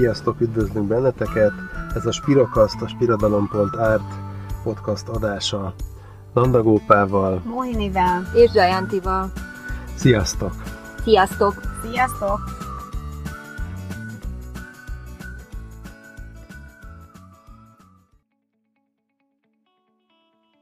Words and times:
Sziasztok, 0.00 0.40
üdvözlünk 0.40 0.88
benneteket! 0.88 1.52
Ez 1.94 2.06
a 2.06 2.12
Spirokaszt, 2.12 2.82
a 2.82 2.88
spiradalom.art 2.88 4.12
podcast 4.62 5.08
adása 5.08 5.74
Nandagópával. 6.34 7.42
Mohinivel. 7.44 8.30
És 8.34 8.50
Jajantival. 8.54 9.32
Sziasztok! 9.96 10.52
Sziasztok! 11.02 11.60
Sziasztok! 11.82 12.38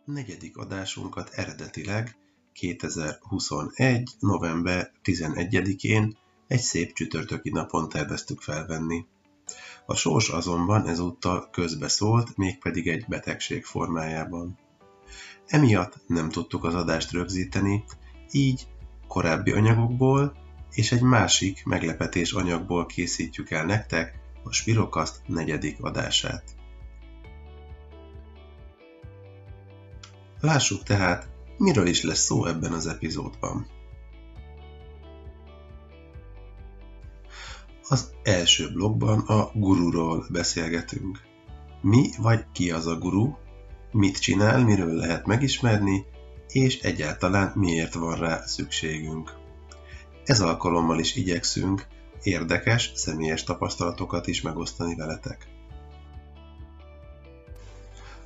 Negyedik 0.04 0.56
adásunkat 0.56 1.30
eredetileg 1.32 2.16
2021. 2.52 4.10
november 4.20 4.92
11-én 5.04 6.16
egy 6.46 6.60
szép 6.60 6.92
csütörtöki 6.92 7.50
napon 7.50 7.88
terveztük 7.88 8.40
felvenni. 8.40 9.06
A 9.90 9.94
sors 9.94 10.28
azonban 10.28 10.86
ezúttal 10.86 11.48
közbeszólt, 11.50 12.36
mégpedig 12.36 12.88
egy 12.88 13.04
betegség 13.08 13.64
formájában. 13.64 14.58
Emiatt 15.46 16.00
nem 16.06 16.28
tudtuk 16.28 16.64
az 16.64 16.74
adást 16.74 17.12
rögzíteni, 17.12 17.84
így 18.30 18.66
korábbi 19.06 19.50
anyagokból 19.50 20.36
és 20.70 20.92
egy 20.92 21.02
másik 21.02 21.64
meglepetés 21.64 22.32
anyagból 22.32 22.86
készítjük 22.86 23.50
el 23.50 23.64
nektek 23.64 24.18
a 24.44 24.52
Spirokaszt 24.52 25.22
negyedik 25.26 25.82
adását. 25.82 26.44
Lássuk 30.40 30.82
tehát, 30.82 31.28
miről 31.58 31.86
is 31.86 32.02
lesz 32.02 32.24
szó 32.24 32.46
ebben 32.46 32.72
az 32.72 32.86
epizódban. 32.86 33.77
Az 37.88 38.10
első 38.22 38.72
blogban 38.72 39.18
a 39.18 39.50
gururól 39.54 40.26
beszélgetünk. 40.30 41.20
Mi 41.80 42.10
vagy 42.18 42.44
ki 42.52 42.70
az 42.70 42.86
a 42.86 42.98
guru, 42.98 43.32
mit 43.92 44.18
csinál, 44.18 44.64
miről 44.64 44.94
lehet 44.94 45.26
megismerni, 45.26 46.04
és 46.48 46.78
egyáltalán 46.78 47.52
miért 47.54 47.94
van 47.94 48.16
rá 48.16 48.42
szükségünk. 48.46 49.32
Ez 50.24 50.40
alkalommal 50.40 50.98
is 50.98 51.16
igyekszünk 51.16 51.86
érdekes, 52.22 52.92
személyes 52.94 53.44
tapasztalatokat 53.44 54.26
is 54.26 54.42
megosztani 54.42 54.94
veletek. 54.94 55.46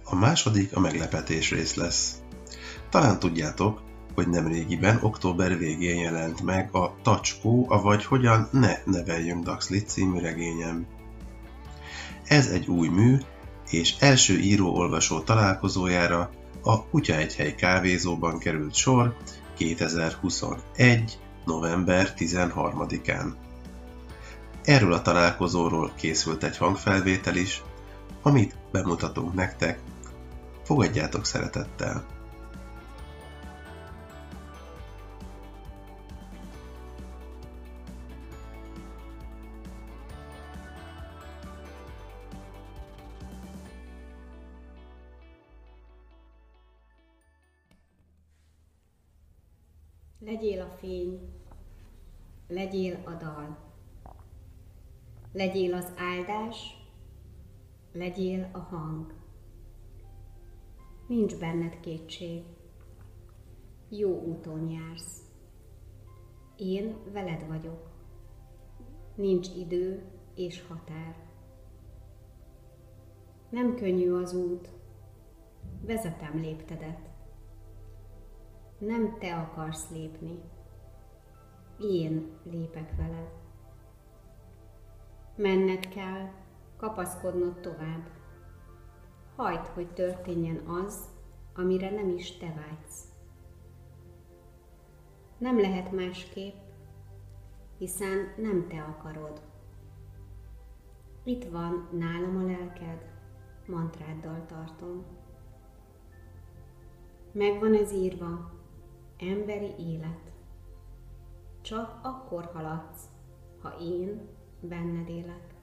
A 0.05 0.15
második 0.15 0.77
a 0.77 0.81
meglepetés 0.81 1.51
rész 1.51 1.75
lesz. 1.75 2.17
Talán 2.91 3.19
tudjátok, 3.19 3.83
hogy 4.15 4.29
nemrégiben, 4.29 4.99
október 5.03 5.59
végén 5.59 5.99
jelent 5.99 6.43
meg 6.43 6.75
a 6.75 6.95
Tacskó, 7.03 7.67
avagy 7.69 8.05
Hogyan 8.05 8.49
ne 8.51 8.73
neveljünk 8.85 9.45
Daxlit 9.45 9.89
című 9.89 10.19
regényem. 10.19 10.87
Ez 12.25 12.47
egy 12.47 12.67
új 12.67 12.89
mű, 12.89 13.19
és 13.71 13.95
első 13.99 14.39
író-olvasó 14.39 15.21
találkozójára 15.21 16.31
a 16.63 16.85
Kutyaegyhely 16.85 17.55
kávézóban 17.55 18.39
került 18.39 18.75
sor 18.75 19.17
2021. 19.57 21.19
november 21.45 22.13
13-án. 22.19 23.33
Erről 24.65 24.93
a 24.93 25.03
találkozóról 25.03 25.93
készült 25.97 26.45
egy 26.45 26.57
hangfelvétel 26.57 27.37
is, 27.37 27.63
amit 28.23 28.57
bemutatunk 28.73 29.35
nektek. 29.35 29.79
Fogadjátok 30.65 31.25
szeretettel! 31.25 32.05
Legyél 50.33 50.61
a 50.61 50.69
fény, 50.69 51.21
legyél 52.49 53.03
a 53.05 53.11
dal. 53.11 53.59
Legyél 55.33 55.75
az 55.75 55.93
áldás, 55.97 56.87
legyél 57.93 58.49
a 58.53 58.59
hang. 58.59 59.15
Nincs 61.07 61.37
benned 61.37 61.81
kétség. 61.81 62.45
Jó 63.89 64.21
úton 64.21 64.69
jársz. 64.69 65.23
Én 66.57 66.97
veled 67.13 67.47
vagyok. 67.47 67.91
Nincs 69.15 69.49
idő 69.57 70.05
és 70.35 70.67
határ. 70.67 71.17
Nem 73.49 73.75
könnyű 73.75 74.13
az 74.13 74.35
út. 74.35 74.69
Vezetem 75.81 76.41
léptedet 76.41 77.12
nem 78.87 79.19
te 79.19 79.35
akarsz 79.37 79.91
lépni. 79.91 80.39
Én 81.79 82.31
lépek 82.43 82.97
veled. 82.97 83.31
Menned 85.37 85.89
kell, 85.89 86.31
kapaszkodnod 86.77 87.61
tovább. 87.61 88.11
Hagyd, 89.37 89.67
hogy 89.67 89.93
történjen 89.93 90.57
az, 90.57 91.09
amire 91.55 91.91
nem 91.91 92.09
is 92.09 92.37
te 92.37 92.47
vágysz. 92.47 93.05
Nem 95.39 95.61
lehet 95.61 95.93
másképp, 95.93 96.57
hiszen 97.79 98.35
nem 98.37 98.67
te 98.69 98.83
akarod. 98.83 99.41
Itt 101.25 101.45
van 101.45 101.89
nálam 101.93 102.37
a 102.37 102.47
lelked, 102.47 103.11
mantráddal 103.67 104.47
tartom. 104.47 105.05
Megvan 107.33 107.75
ez 107.75 107.93
írva, 107.93 108.61
emberi 109.23 109.75
élet. 109.79 110.33
Csak 111.61 112.01
akkor 112.03 112.45
haladsz, 112.45 113.09
ha 113.61 113.79
én 113.81 114.29
benned 114.61 115.09
élek. 115.09 115.55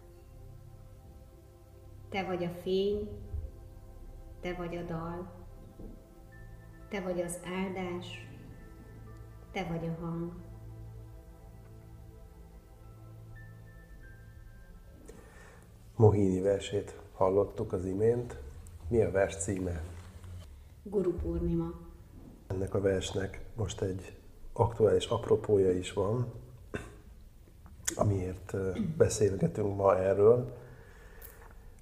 Te 2.09 2.25
vagy 2.25 2.43
a 2.43 2.49
fény, 2.49 3.09
te 4.41 4.53
vagy 4.53 4.75
a 4.75 4.83
dal, 4.83 5.31
te 6.89 7.01
vagy 7.01 7.21
az 7.21 7.39
áldás, 7.45 8.27
te 9.51 9.63
vagy 9.63 9.87
a 9.87 10.01
hang. 10.01 10.33
Mohini 15.95 16.41
versét 16.41 16.99
hallottuk 17.13 17.73
az 17.73 17.85
imént. 17.85 18.37
Mi 18.87 19.01
a 19.01 19.11
vers 19.11 19.35
címe? 19.35 19.83
Guru 20.83 21.13
Purnima. 21.13 21.88
Ennek 22.49 22.73
a 22.73 22.81
versnek 22.81 23.41
most 23.55 23.81
egy 23.81 24.17
aktuális 24.53 25.05
apropója 25.05 25.71
is 25.71 25.93
van, 25.93 26.33
amiért 27.95 28.53
beszélgetünk 28.97 29.75
ma 29.75 29.97
erről. 29.97 30.57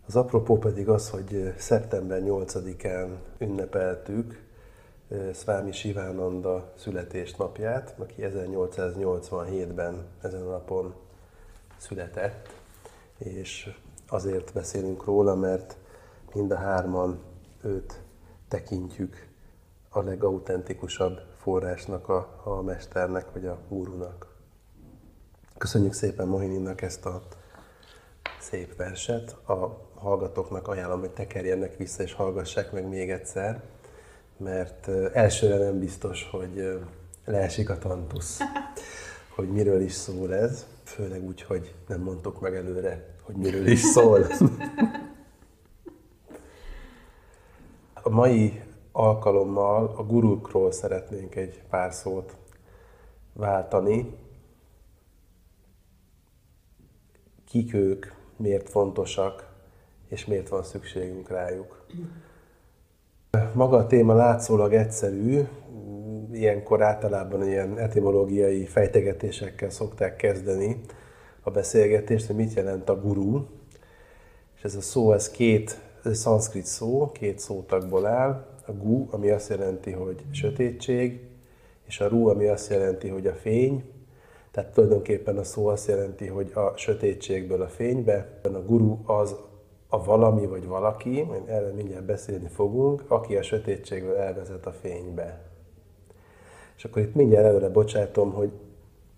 Az 0.08 0.16
apropó 0.16 0.58
pedig 0.58 0.90
az, 0.90 1.10
hogy 1.10 1.54
szeptember 1.58 2.22
8-án 2.26 3.10
ünnepeltük 3.38 4.44
Szvámi 5.34 5.72
Sivánanda 5.72 6.74
születésnapját, 6.78 7.96
aki 7.98 8.16
1887-ben 8.20 10.06
ezen 10.22 10.42
a 10.42 10.50
napon 10.50 10.94
született, 11.78 12.50
és 13.18 13.74
azért 14.08 14.54
beszélünk 14.54 15.04
róla, 15.06 15.36
mert 15.36 15.78
mind 16.34 16.52
a 16.52 16.58
hárman 16.58 17.20
őt 17.64 18.02
tekintjük 18.48 19.28
a 19.90 20.02
legautentikusabb 20.02 21.20
forrásnak, 21.38 22.10
a, 22.10 22.42
a 22.44 22.62
mesternek, 22.62 23.26
vagy 23.34 23.46
a 23.46 23.58
gúrunak. 23.70 24.36
Köszönjük 25.58 25.94
szépen 25.94 26.28
Mohininnak 26.28 26.82
ezt 26.82 27.06
a 27.06 27.22
szép 28.40 28.76
verset. 28.76 29.32
A 29.50 29.88
hallgatóknak 29.96 30.68
ajánlom, 30.68 31.00
hogy 31.00 31.12
tekerjenek 31.12 31.78
vissza 31.78 32.04
és 32.04 32.14
hallgassák 32.14 32.72
meg 32.72 32.88
még 32.88 33.12
egyszer, 33.12 33.62
mert 34.38 34.88
elsőre 35.14 35.58
nem 35.58 35.80
biztos, 35.80 36.28
hogy 36.32 36.80
leesik 37.26 37.70
a 37.70 37.78
tantusz, 37.78 38.40
hogy 39.36 39.50
miről 39.50 39.82
is 39.82 39.94
szól 39.94 40.34
ez, 40.34 40.66
főleg 40.84 41.24
úgy, 41.24 41.42
hogy 41.42 41.74
nem 41.88 42.02
mondtuk 42.02 42.42
meg 42.42 42.56
előre, 42.56 43.16
hogy 43.22 43.36
miről 43.36 43.68
is 43.68 43.80
szól. 43.80 44.26
A 48.04 48.10
mai 48.10 48.62
alkalommal 48.98 49.94
a 49.96 50.04
gurukról 50.04 50.72
szeretnénk 50.72 51.36
egy 51.36 51.62
pár 51.70 51.94
szót 51.94 52.36
váltani. 53.34 54.16
Kik 57.48 57.74
ők, 57.74 58.06
miért 58.38 58.70
fontosak, 58.70 59.50
és 60.08 60.26
miért 60.26 60.50
van 60.50 60.64
szükségünk 60.64 61.30
rájuk. 61.30 61.86
Maga 63.54 63.78
a 63.78 63.88
téma 63.88 64.14
látszólag 64.14 64.74
egyszerű, 64.74 65.48
ilyenkor 66.32 66.82
általában 66.82 67.48
ilyen 67.48 67.78
etimológiai 67.78 68.66
fejtegetésekkel 68.66 69.70
szokták 69.70 70.16
kezdeni 70.16 70.82
a 71.42 71.52
beszélgetést, 71.52 72.28
hogy 72.28 72.36
mit 72.36 72.54
jelent 72.54 72.90
a 72.90 73.02
guru. 73.02 73.46
És 74.56 74.64
ez 74.64 74.76
a 74.76 74.82
szó, 74.82 75.14
ez 75.14 75.32
két 75.32 75.80
ez 76.04 76.20
szanszkrit 76.20 76.66
szó, 76.66 77.12
két 77.12 77.40
szótagból 77.40 78.06
áll. 78.06 78.46
A 78.68 78.72
gu, 78.72 79.08
ami 79.12 79.30
azt 79.30 79.50
jelenti, 79.50 79.92
hogy 79.92 80.26
sötétség, 80.32 81.20
és 81.86 82.00
a 82.00 82.08
ru, 82.08 82.28
ami 82.28 82.46
azt 82.46 82.70
jelenti, 82.70 83.08
hogy 83.08 83.28
a 83.28 83.34
fény. 83.34 83.84
Tehát 84.52 84.74
tulajdonképpen 84.74 85.38
a 85.38 85.44
szó 85.44 85.68
azt 85.68 85.88
jelenti, 85.88 86.28
hogy 86.28 86.52
a 86.54 86.74
sötétségből 86.76 87.62
a 87.62 87.68
fénybe. 87.68 88.40
A 88.44 88.48
guru 88.48 88.98
az 89.06 89.36
a 89.88 90.04
valami 90.04 90.46
vagy 90.46 90.66
valaki, 90.66 91.28
erről 91.46 91.74
mindjárt 91.74 92.06
beszélni 92.06 92.48
fogunk, 92.48 93.04
aki 93.08 93.36
a 93.36 93.42
sötétségből 93.42 94.16
elvezet 94.16 94.66
a 94.66 94.72
fénybe. 94.72 95.42
És 96.78 96.86
akkor 96.86 97.02
itt 97.02 97.16
mindjárt 97.16 97.46
előre 97.46 97.70
bocsátom, 97.70 98.32
hogy 98.32 98.52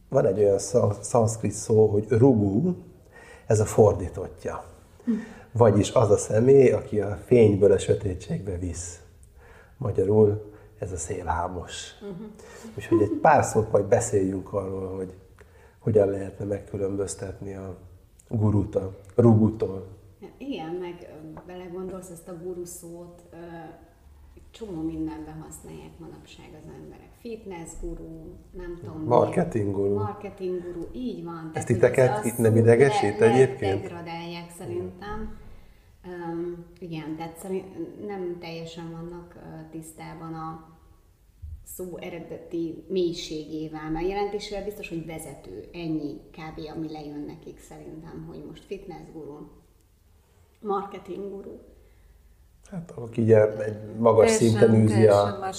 van 0.09 0.25
egy 0.25 0.39
olyan 0.39 0.59
szanszkrit 1.01 1.51
szó, 1.51 1.85
hogy 1.85 2.05
rugu, 2.09 2.75
ez 3.47 3.59
a 3.59 3.65
fordítottja. 3.65 4.63
Vagyis 5.51 5.91
az 5.91 6.11
a 6.11 6.17
személy, 6.17 6.71
aki 6.71 6.99
a 6.99 7.17
fényből 7.25 7.71
a 7.71 7.77
sötétségbe 7.77 8.57
visz. 8.57 8.99
Magyarul 9.79 10.51
ez 10.79 10.91
a 10.91 10.97
szélhámos. 10.97 11.91
Uh-huh. 12.01 12.27
Úgyhogy 12.77 13.01
egy 13.01 13.19
pár 13.21 13.43
szót 13.43 13.71
majd 13.71 13.85
beszéljünk 13.85 14.53
arról, 14.53 14.95
hogy 14.95 15.13
hogyan 15.79 16.09
lehetne 16.09 16.45
megkülönböztetni 16.45 17.55
a 17.55 17.77
gurut 18.27 18.75
a 18.75 18.93
rugutól. 19.15 19.87
Igen, 20.37 20.75
meg 20.75 21.13
belegondolsz 21.47 22.09
ezt 22.09 22.27
a 22.27 22.37
guru 22.43 22.65
szót, 22.65 23.23
csomó 24.51 24.81
mindenben 24.81 25.41
használják 25.47 25.99
manapság 25.99 26.49
az 26.63 26.71
emberek. 26.81 27.09
Fitness 27.19 27.69
guru, 27.81 28.33
nem 28.51 28.77
tudom. 28.79 29.03
Marketing 29.03 29.75
guru. 29.75 29.93
Marketing 29.93 30.61
guru, 30.61 30.87
így 30.93 31.23
van. 31.23 31.51
Ezt 31.53 31.67
titeket 31.67 32.25
itt 32.25 32.37
nem 32.37 32.55
idegesít 32.55 33.19
le, 33.19 33.31
egyébként? 33.31 33.81
degradálják 33.81 34.51
szerintem. 34.57 35.37
Um, 36.05 36.65
igen, 36.79 37.15
tehát 37.15 37.37
szerint 37.37 37.65
nem 38.07 38.37
teljesen 38.39 38.91
vannak 38.91 39.35
uh, 39.35 39.69
tisztában 39.71 40.33
a 40.33 40.77
szó 41.75 41.97
eredeti 41.97 42.83
mélységével, 42.87 43.91
mert 43.91 44.07
jelentésével 44.07 44.63
biztos, 44.63 44.89
hogy 44.89 45.05
vezető, 45.05 45.69
ennyi 45.73 46.19
kb. 46.31 46.61
ami 46.75 46.91
lejön 46.91 47.23
nekik 47.27 47.59
szerintem, 47.59 48.25
hogy 48.27 48.43
most 48.47 48.63
fitness 48.65 49.11
guru, 49.13 49.47
marketing 50.61 51.29
guru. 51.31 51.57
Hát 52.71 52.91
aki 52.95 53.21
ugye 53.21 53.57
egy 53.63 53.77
magas 53.97 54.37
teljesen, 54.37 54.59
szinten 54.59 54.83
űzi 54.83 55.07
a 55.07 55.51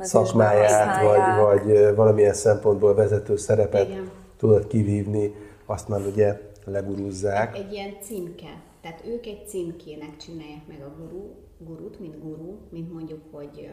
szakmáját, 0.00 1.02
vagy, 1.02 1.64
vagy 1.64 1.94
valamilyen 1.94 2.34
szempontból 2.34 2.94
vezető 2.94 3.36
szerepet 3.36 3.88
Igen. 3.88 4.10
tudod 4.36 4.66
kivívni, 4.66 5.34
azt 5.66 5.88
már 5.88 6.00
ugye 6.06 6.40
legurúzzák. 6.64 7.54
Egy, 7.54 7.60
egy 7.60 7.72
ilyen 7.72 7.94
címke. 8.02 8.62
Tehát 8.80 9.06
ők 9.06 9.26
egy 9.26 9.48
címkének 9.48 10.16
csinálják 10.16 10.66
meg 10.66 10.82
a 10.82 10.94
guru, 10.98 11.34
gurut, 11.58 12.00
mint 12.00 12.22
guru, 12.22 12.58
mint 12.70 12.92
mondjuk, 12.92 13.20
hogy 13.30 13.70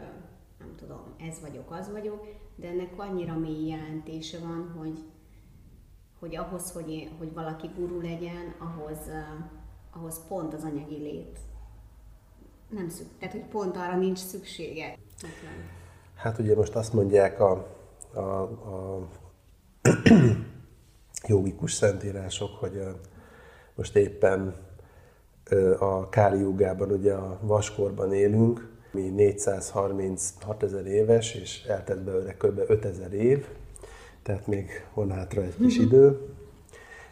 nem 0.59 0.75
tudom, 0.75 1.15
ez 1.29 1.39
vagyok, 1.41 1.71
az 1.71 1.91
vagyok, 1.91 2.27
de 2.55 2.67
ennek 2.67 2.93
annyira 2.97 3.37
mély 3.37 3.67
jelentése 3.67 4.39
van, 4.39 4.73
hogy, 4.77 4.99
hogy 6.19 6.35
ahhoz, 6.35 6.71
hogy, 6.71 7.11
hogy 7.17 7.33
valaki 7.33 7.69
guru 7.75 8.01
legyen, 8.01 8.55
ahhoz, 8.57 8.97
ahhoz 9.91 10.27
pont 10.27 10.53
az 10.53 10.63
anyagi 10.63 10.97
lét 10.97 11.39
nem 12.69 12.89
szük, 12.89 13.07
tehát 13.19 13.33
hogy 13.33 13.45
pont 13.45 13.75
arra 13.75 13.97
nincs 13.97 14.17
szüksége. 14.17 14.97
Hát 16.15 16.39
ugye 16.39 16.55
most 16.55 16.75
azt 16.75 16.93
mondják 16.93 17.39
a, 17.39 17.67
a, 18.13 18.19
a 18.19 19.07
jogikus 21.27 21.73
szentírások, 21.73 22.49
hogy 22.59 22.81
most 23.75 23.95
éppen 23.95 24.55
a 25.79 26.09
Káli 26.09 26.39
jogában 26.39 26.91
ugye 26.91 27.13
a 27.13 27.39
vaskorban 27.41 28.13
élünk, 28.13 28.67
mi 28.91 29.01
436 29.01 30.63
ezer 30.63 30.85
éves, 30.85 31.33
és 31.33 31.63
eltett 31.63 31.99
belőle 31.99 32.33
kb. 32.33 32.61
5000 32.67 33.13
év, 33.13 33.45
tehát 34.23 34.47
még 34.47 34.69
van 34.93 35.11
hátra 35.11 35.41
egy 35.41 35.55
kis 35.57 35.75
mhm. 35.77 35.85
idő 35.85 36.19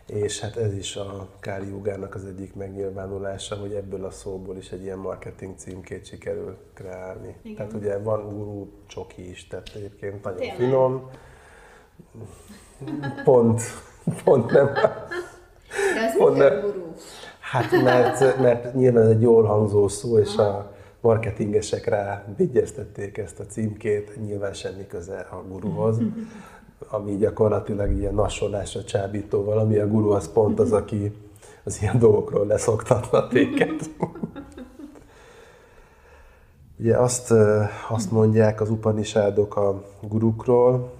és 0.06 0.40
hát 0.40 0.58
ez 0.58 0.74
is 0.74 0.96
a 0.96 1.28
Káli 1.40 1.70
Jogának 1.70 2.16
az 2.16 2.26
egyik 2.26 2.56
megnyilvánulása, 2.56 3.56
hogy 3.56 3.74
ebből 3.74 4.06
a 4.06 4.12
szóból 4.12 4.58
is 4.58 4.72
egy 4.72 4.84
ilyen 4.84 4.98
marketing 4.98 5.54
címkét 5.58 6.06
sikerül 6.06 6.58
kreálni. 6.74 7.36
Igen. 7.42 7.56
Tehát 7.56 7.74
ugye 7.74 7.98
van 7.98 8.30
guru 8.30 8.68
csoki 8.88 9.30
is, 9.30 9.48
tehát 9.48 9.72
egyébként 9.76 10.24
nagyon 10.24 10.40
Tényleg. 10.40 10.58
finom, 10.58 11.10
pont, 13.24 13.62
pont 14.24 14.52
nem. 14.52 14.74
De 15.94 16.06
az 16.06 16.18
pont 16.18 16.38
nem. 16.38 16.62
guru? 16.62 16.83
Hát 17.54 17.72
mert, 17.84 18.42
mert 18.42 18.74
nyilván 18.74 19.04
ez 19.04 19.10
egy 19.10 19.22
jól 19.22 19.44
hangzó 19.44 19.88
szó, 19.88 20.20
és 20.20 20.38
a 20.38 20.72
marketingesek 21.02 21.86
rá 21.86 22.24
vigyeztették 22.38 23.18
ezt 23.18 23.40
a 23.40 23.46
címkét, 23.46 24.20
nyilván 24.26 24.54
semmi 24.54 24.88
köze 24.88 25.28
a 25.32 25.44
guruhoz 25.50 25.98
ami 26.90 27.18
gyakorlatilag 27.18 27.98
ilyen 27.98 28.14
nassolásra 28.14 28.84
csábító 28.84 29.44
valami, 29.44 29.78
a 29.78 29.88
guru 29.88 30.10
az 30.10 30.32
pont 30.32 30.60
az, 30.60 30.72
aki 30.72 31.16
az 31.64 31.82
ilyen 31.82 32.00
dolgokról 32.00 32.46
leszoktatna 32.46 33.28
téged. 33.28 33.90
Ugye 36.80 36.98
azt, 36.98 37.34
azt 37.90 38.12
mondják 38.12 38.62
az 38.62 38.70
upanisádok 38.70 39.56
a 39.56 39.84
gurukról, 40.02 40.94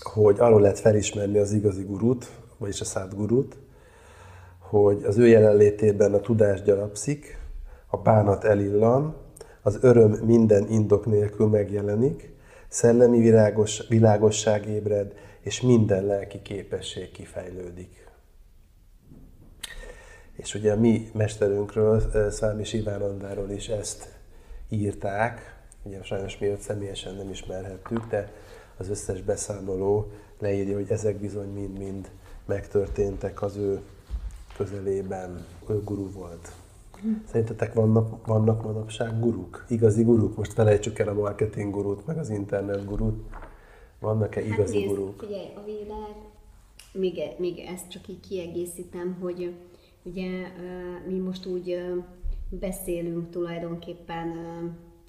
hogy 0.00 0.38
arról 0.38 0.60
lehet 0.60 0.78
felismerni 0.78 1.38
az 1.38 1.52
igazi 1.52 1.82
gurut, 1.82 2.30
vagyis 2.58 2.80
a 2.80 2.84
szád 2.84 3.14
gurut, 3.14 3.56
hogy 4.68 5.04
az 5.04 5.18
ő 5.18 5.26
jelenlétében 5.26 6.14
a 6.14 6.20
tudás 6.20 6.62
gyarapszik, 6.62 7.38
a 7.86 7.96
bánat 7.96 8.44
elillan, 8.44 9.16
az 9.62 9.78
öröm 9.80 10.10
minden 10.10 10.70
indok 10.70 11.06
nélkül 11.06 11.46
megjelenik, 11.46 12.32
szellemi 12.68 13.18
világos, 13.18 13.86
világosság 13.88 14.66
ébred, 14.66 15.12
és 15.40 15.60
minden 15.60 16.04
lelki 16.04 16.42
képesség 16.42 17.10
kifejlődik. 17.10 18.06
És 20.36 20.54
ugye 20.54 20.72
a 20.72 20.76
mi 20.76 21.10
mesterünkről, 21.14 22.02
Szvámi 22.30 22.64
Sivánandáról 22.64 23.50
is 23.50 23.68
ezt 23.68 24.08
írták, 24.68 25.56
ugye 25.82 26.02
sajnos 26.02 26.38
mi 26.38 26.46
őt 26.46 26.60
személyesen 26.60 27.14
nem 27.14 27.30
ismerhettük, 27.30 28.06
de 28.08 28.32
az 28.76 28.88
összes 28.88 29.22
beszámoló 29.22 30.10
leírja, 30.38 30.74
hogy 30.74 30.90
ezek 30.90 31.16
bizony 31.16 31.48
mind-mind 31.48 32.10
megtörténtek 32.46 33.42
az 33.42 33.56
ő 33.56 33.80
közelében. 34.58 35.46
Guru 35.84 36.12
volt. 36.12 36.52
Szerintetek 37.26 37.74
vannak, 37.74 38.26
vannak 38.26 38.62
manapság 38.62 39.20
guruk? 39.20 39.64
Igazi 39.68 40.02
guruk? 40.02 40.36
Most 40.36 40.52
felejtsük 40.52 40.98
el 40.98 41.08
a 41.08 41.12
marketing 41.12 41.74
gurút, 41.74 42.06
meg 42.06 42.18
az 42.18 42.30
internet 42.30 42.84
gurút. 42.84 43.22
Vannak-e 44.00 44.40
hát 44.40 44.50
igazi 44.50 44.80
hát 44.80 44.88
guruk? 44.88 45.20
Figyelj, 45.20 45.48
a 45.56 45.64
világ, 45.64 46.14
még, 46.92 47.20
még 47.38 47.58
ezt 47.58 47.88
csak 47.88 48.08
így 48.08 48.20
kiegészítem, 48.20 49.16
hogy 49.20 49.54
ugye 50.02 50.48
mi 51.06 51.18
most 51.18 51.46
úgy 51.46 51.94
beszélünk 52.48 53.30
tulajdonképpen 53.30 54.28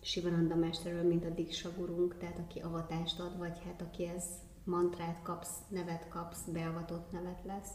Sivananda 0.02 0.56
mesterről, 0.56 1.08
mint 1.08 1.26
a 1.26 1.30
Diksa 1.30 1.70
gurunk, 1.78 2.18
tehát 2.18 2.40
aki 2.40 2.60
avatást 2.60 3.20
ad, 3.20 3.38
vagy 3.38 3.58
hát 3.66 3.82
aki 3.82 4.12
ez 4.16 4.24
mantrát 4.64 5.20
kapsz, 5.24 5.56
nevet 5.70 6.08
kapsz, 6.10 6.44
beavatott 6.54 7.12
nevet 7.12 7.40
lesz 7.46 7.72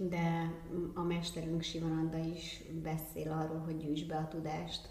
de 0.00 0.52
a 0.94 1.02
mesterünk 1.02 1.62
Sivananda 1.62 2.18
is 2.18 2.62
beszél 2.82 3.32
arról, 3.32 3.58
hogy 3.58 3.76
gyűjts 3.76 4.06
be 4.06 4.16
a 4.16 4.28
tudást. 4.28 4.88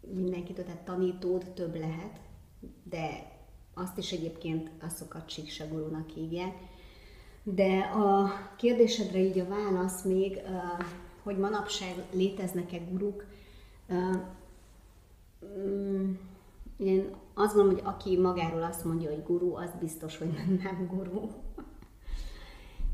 Mindenkitől, 0.00 0.64
tehát 0.64 0.84
tanítód 0.84 1.50
több 1.54 1.74
lehet, 1.74 2.20
de 2.82 3.38
azt 3.74 3.98
is 3.98 4.12
egyébként 4.12 4.70
azokat 4.80 5.30
Siksagurúnak 5.30 6.10
hívják. 6.10 6.54
De 7.42 7.78
a 7.78 8.30
kérdésedre 8.56 9.18
így 9.18 9.38
a 9.38 9.48
válasz 9.48 10.04
még, 10.04 10.40
hogy 11.22 11.38
manapság 11.38 11.94
léteznek-e 12.12 12.78
guruk, 12.78 13.24
mm, 15.44 16.12
én 16.76 17.14
azt 17.34 17.54
gondolom, 17.54 17.78
hogy 17.78 17.94
aki 17.94 18.18
magáról 18.18 18.62
azt 18.62 18.84
mondja, 18.84 19.10
hogy 19.10 19.22
guru, 19.22 19.54
az 19.54 19.70
biztos, 19.80 20.18
hogy 20.18 20.28
nem 20.62 20.86
guru 20.86 21.30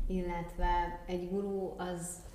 illetve 0.07 1.03
egy 1.05 1.29
guru 1.29 1.73
az 1.77 2.25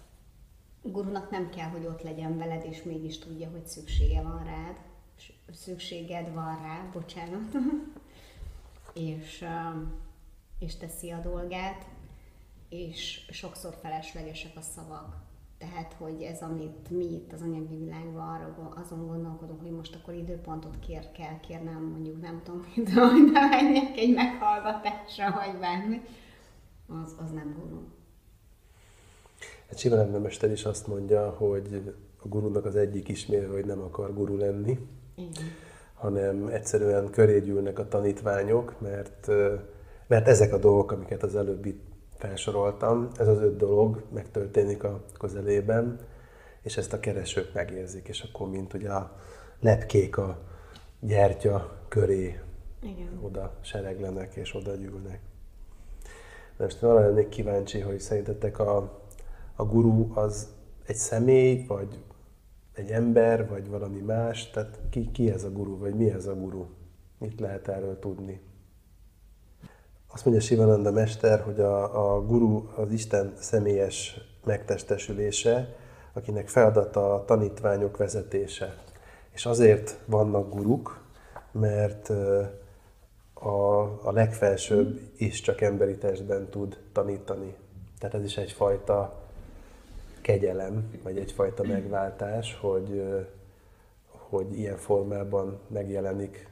gurunak 0.82 1.30
nem 1.30 1.50
kell, 1.50 1.68
hogy 1.68 1.86
ott 1.86 2.02
legyen 2.02 2.38
veled, 2.38 2.64
és 2.64 2.82
mégis 2.82 3.18
tudja, 3.18 3.50
hogy 3.50 3.66
szüksége 3.66 4.22
van 4.22 4.44
rád, 4.44 4.76
szükséged 5.52 6.32
van 6.34 6.58
rá, 6.62 6.88
bocsánat, 6.92 7.56
és, 8.94 9.44
és 10.58 10.76
teszi 10.76 11.10
a 11.10 11.20
dolgát, 11.20 11.86
és 12.68 13.26
sokszor 13.30 13.78
feleslegesek 13.82 14.56
a 14.56 14.60
szavak. 14.60 15.16
Tehát, 15.58 15.92
hogy 15.92 16.22
ez, 16.22 16.40
amit 16.40 16.90
mi 16.90 17.04
itt 17.04 17.32
az 17.32 17.42
anyagi 17.42 17.76
világban 17.76 18.28
arra, 18.28 18.72
azon 18.76 19.06
gondolkodunk, 19.06 19.60
hogy 19.60 19.70
most 19.70 19.94
akkor 19.94 20.14
időpontot 20.14 20.78
kér, 20.78 21.12
kell 21.12 21.40
kérnem, 21.40 21.82
mondjuk 21.82 22.20
nem 22.20 22.42
tudom, 22.44 22.66
hogy 22.74 23.30
menjek 23.32 23.96
egy 23.96 24.14
meghallgatásra, 24.14 25.30
vagy 25.30 25.58
bármi 25.58 26.00
az, 27.04 27.14
az 27.24 27.30
nem 27.30 27.56
guru. 27.60 27.80
Hát 29.68 29.78
Sivananda 29.78 30.18
mester 30.18 30.50
is 30.50 30.64
azt 30.64 30.86
mondja, 30.86 31.30
hogy 31.30 31.94
a 32.22 32.28
gurunak 32.28 32.64
az 32.64 32.76
egyik 32.76 33.08
ismérve, 33.08 33.52
hogy 33.52 33.64
nem 33.64 33.80
akar 33.80 34.14
guru 34.14 34.36
lenni, 34.36 34.78
Igen. 35.14 35.42
hanem 35.94 36.46
egyszerűen 36.46 37.10
köré 37.10 37.40
gyűlnek 37.40 37.78
a 37.78 37.88
tanítványok, 37.88 38.80
mert, 38.80 39.26
mert 40.06 40.28
ezek 40.28 40.52
a 40.52 40.58
dolgok, 40.58 40.92
amiket 40.92 41.22
az 41.22 41.36
előbb 41.36 41.66
itt 41.66 41.82
felsoroltam, 42.14 43.08
ez 43.18 43.28
az 43.28 43.40
öt 43.40 43.56
dolog 43.56 44.02
megtörténik 44.12 44.84
a 44.84 45.04
közelében, 45.18 45.98
és 46.62 46.76
ezt 46.76 46.92
a 46.92 47.00
keresők 47.00 47.54
megérzik, 47.54 48.08
és 48.08 48.20
akkor 48.20 48.50
mint 48.50 48.74
ugye 48.74 48.90
a 48.90 49.16
lepkék 49.60 50.16
a 50.16 50.38
gyertya 51.00 51.78
köré 51.88 52.40
Igen. 52.82 53.18
oda 53.22 53.54
sereglenek 53.60 54.34
és 54.34 54.54
oda 54.54 54.74
gyűlnek. 54.74 55.20
Most 56.62 56.82
arra 56.82 57.00
lennék 57.00 57.28
kíváncsi, 57.28 57.80
hogy 57.80 58.00
szerintetek 58.00 58.58
a, 58.58 59.00
a 59.56 59.64
guru 59.64 60.10
az 60.14 60.48
egy 60.86 60.96
személy, 60.96 61.64
vagy 61.66 62.04
egy 62.72 62.90
ember, 62.90 63.48
vagy 63.48 63.68
valami 63.68 64.00
más? 64.00 64.50
Tehát 64.50 64.78
ki, 64.90 65.10
ki 65.10 65.30
ez 65.30 65.44
a 65.44 65.50
guru, 65.50 65.78
vagy 65.78 65.94
mi 65.94 66.10
ez 66.10 66.26
a 66.26 66.34
guru? 66.34 66.64
Mit 67.18 67.40
lehet 67.40 67.68
erről 67.68 67.98
tudni? 67.98 68.40
Azt 70.12 70.24
mondja 70.24 70.42
Sivananda 70.42 70.90
mester, 70.90 71.40
hogy 71.40 71.60
a, 71.60 72.14
a 72.14 72.26
guru 72.26 72.64
az 72.76 72.92
Isten 72.92 73.32
személyes 73.36 74.20
megtestesülése, 74.44 75.76
akinek 76.12 76.48
feladata 76.48 77.14
a 77.14 77.24
tanítványok 77.24 77.96
vezetése. 77.96 78.74
És 79.30 79.46
azért 79.46 79.98
vannak 80.06 80.54
guruk, 80.54 81.04
mert 81.52 82.12
a, 83.42 83.82
a 84.02 84.12
legfelsőbb 84.12 85.00
is 85.16 85.40
csak 85.40 85.60
emberi 85.60 85.96
testben 85.96 86.48
tud 86.48 86.78
tanítani. 86.92 87.54
Tehát 87.98 88.14
ez 88.14 88.24
is 88.24 88.36
egyfajta 88.36 89.20
kegyelem, 90.20 91.00
vagy 91.02 91.18
egyfajta 91.18 91.62
megváltás, 91.62 92.58
hogy, 92.60 93.02
hogy 94.08 94.58
ilyen 94.58 94.76
formában 94.76 95.58
megjelenik, 95.66 96.48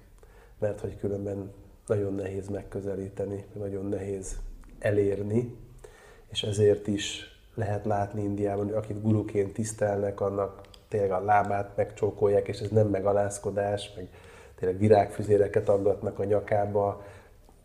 mert 0.59 0.81
hogy 0.81 0.99
különben 0.99 1.53
nagyon 1.87 2.15
nehéz 2.15 2.49
megközelíteni, 2.49 3.45
nagyon 3.53 3.87
nehéz 3.87 4.39
elérni, 4.79 5.57
és 6.29 6.43
ezért 6.43 6.87
is 6.87 7.25
lehet 7.55 7.85
látni 7.85 8.23
Indiában, 8.23 8.65
hogy 8.65 8.75
akit 8.75 9.03
guruként 9.03 9.53
tisztelnek, 9.53 10.21
annak 10.21 10.61
tényleg 10.89 11.11
a 11.11 11.25
lábát 11.25 11.77
megcsókolják, 11.77 12.49
és 12.49 12.61
ez 12.61 12.69
nem 12.69 12.87
megalázkodás, 12.89 13.93
meg 13.97 14.09
tényleg 14.61 14.79
virágfüzéreket 14.79 15.69
aggatnak 15.69 16.19
a 16.19 16.25
nyakába, 16.25 17.03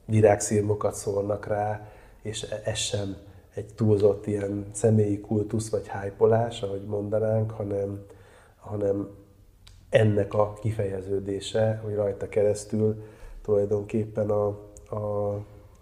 virágszirmokat 0.05 0.93
szórnak 0.93 1.47
rá, 1.47 1.87
és 2.21 2.43
e- 2.43 2.61
ez 2.63 2.77
sem 2.77 3.15
egy 3.53 3.73
túlzott 3.75 4.27
ilyen 4.27 4.65
személyi 4.71 5.19
kultusz 5.19 5.69
vagy 5.69 5.87
hájpolás, 5.87 6.61
ahogy 6.61 6.85
mondanánk, 6.85 7.51
hanem, 7.51 8.05
hanem 8.57 9.09
ennek 9.89 10.33
a 10.33 10.53
kifejeződése, 10.53 11.81
hogy 11.83 11.95
rajta 11.95 12.29
keresztül 12.29 13.03
tulajdonképpen 13.41 14.29
a, 14.29 14.47
a, 14.95 15.33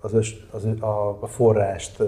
az, 0.01 0.13
ös, 0.13 0.47
az 0.51 0.65
a, 0.65 1.17
a 1.21 1.27
forrást 1.27 2.03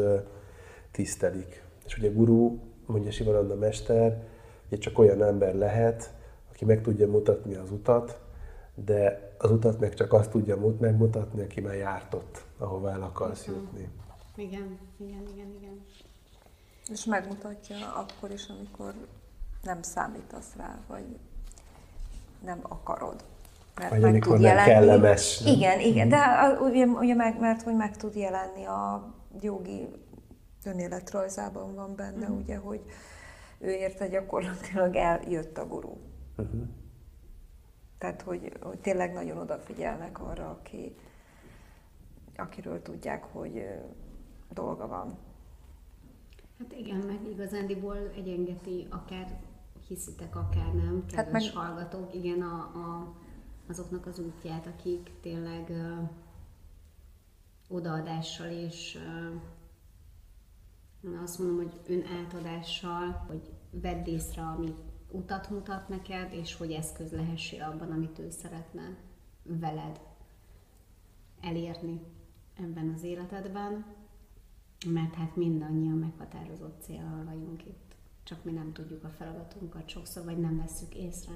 tisztelik. 0.92 1.64
És 1.86 1.98
ugye 1.98 2.10
guru, 2.10 2.60
mondja 2.86 3.12
Sivananda 3.12 3.56
mester, 3.56 4.24
hogy 4.70 4.80
csak 4.80 5.00
olyan 5.00 5.24
ember 5.24 5.56
lehet, 5.56 6.14
aki 6.52 6.66
meg 6.66 6.82
tudja 6.82 7.08
mutatni 7.08 7.56
az 7.56 7.72
utat, 7.72 8.20
de 8.76 9.32
az 9.38 9.52
utat 9.52 9.80
meg 9.80 9.94
csak 9.94 10.14
azt 10.14 10.30
tudja 10.30 10.58
mut- 10.58 10.80
megmutatni, 10.80 11.42
aki 11.42 11.62
már 11.62 11.76
járt 11.76 12.14
ott, 12.14 12.44
ahová 12.58 12.92
el 12.94 13.02
akarsz 13.02 13.46
jutni. 13.46 13.90
Igen, 14.36 14.78
igen, 14.98 15.24
igen, 15.34 15.56
igen. 15.60 15.86
És 16.92 17.06
megmutatja 17.06 17.76
akkor 17.96 18.32
is, 18.32 18.48
amikor 18.48 18.94
nem 19.64 19.82
számítasz 19.82 20.56
rá, 20.58 20.80
vagy 20.88 21.06
nem 22.46 22.60
akarod. 22.62 23.24
Mert 23.80 23.90
Vagy 23.90 24.04
amikor 24.04 24.40
nem 24.40 24.66
kellemes, 24.66 25.40
nem? 25.40 25.54
Igen, 25.54 25.80
igen, 25.80 26.10
de 26.10 26.18
a- 26.18 26.60
ugye, 26.60 26.86
ugye 26.86 27.14
meg, 27.16 27.40
mert 27.40 27.62
hogy 27.62 27.76
meg 27.76 27.98
tud 27.98 28.16
jelenni 28.16 28.66
a 28.66 29.14
jogi 29.42 29.88
önéletrajzában 30.66 31.76
van 31.76 31.96
benne, 31.96 32.28
Mhm. 32.28 32.38
ugye, 32.38 32.58
hogy 32.58 32.82
ő 33.60 33.70
érte 33.70 34.08
gyakorlatilag 34.08 34.96
eljött 34.96 35.58
a 35.58 35.66
gurú. 35.68 35.98
Uh-huh. 36.38 36.62
Tehát, 37.98 38.22
hogy, 38.22 38.52
hogy 38.62 38.80
tényleg 38.80 39.14
nagyon 39.14 39.38
odafigyelnek 39.38 40.20
arra, 40.20 40.50
aki, 40.50 40.96
akiről 42.36 42.82
tudják, 42.82 43.24
hogy 43.24 43.66
dolga 44.50 44.88
van. 44.88 45.18
Hát 46.60 46.72
igen, 46.72 46.98
meg 46.98 47.28
igazándiból 47.28 47.98
egyengeti 48.16 48.88
akár 48.90 49.40
hiszitek, 49.88 50.36
akár 50.36 50.74
nem, 50.74 51.06
kedves 51.06 51.50
Hát 51.50 51.54
meg- 51.54 51.66
hallgatók, 51.66 52.14
igen, 52.14 52.42
a, 52.42 52.56
a, 52.56 53.14
azoknak 53.68 54.06
az 54.06 54.20
útját, 54.20 54.68
akik 54.68 55.12
tényleg 55.22 55.70
ö, 55.70 55.94
odaadással 57.68 58.48
és 58.50 58.98
ö, 61.04 61.14
azt 61.24 61.40
mondom, 61.40 61.56
hogy 61.58 61.80
önátadással, 61.88 63.26
hogy 63.28 63.52
vedd 63.72 64.08
észre, 64.08 64.42
ami 64.42 64.76
utat 65.12 65.50
mutat 65.50 65.90
neked, 65.90 66.34
és 66.34 66.56
hogy 66.56 66.72
eszköz 66.72 67.12
lehessél 67.12 67.62
abban, 67.62 67.92
amit 67.92 68.20
ő 68.20 68.30
szeretne 68.30 68.98
veled 69.44 70.00
elérni 71.42 72.02
ebben 72.58 72.94
az 72.96 73.04
életedben, 73.04 73.86
mert 74.88 75.14
hát 75.14 75.36
mindannyian 75.36 75.98
meghatározott 75.98 76.82
célral 76.82 77.24
vagyunk 77.26 77.66
itt. 77.66 77.96
Csak 78.24 78.44
mi 78.44 78.52
nem 78.52 78.74
tudjuk 78.74 79.04
a 79.04 79.10
feladatunkat 79.10 79.90
sokszor, 79.90 80.24
vagy 80.24 80.40
nem 80.40 80.58
vesszük 80.58 80.96
észre. 80.96 81.34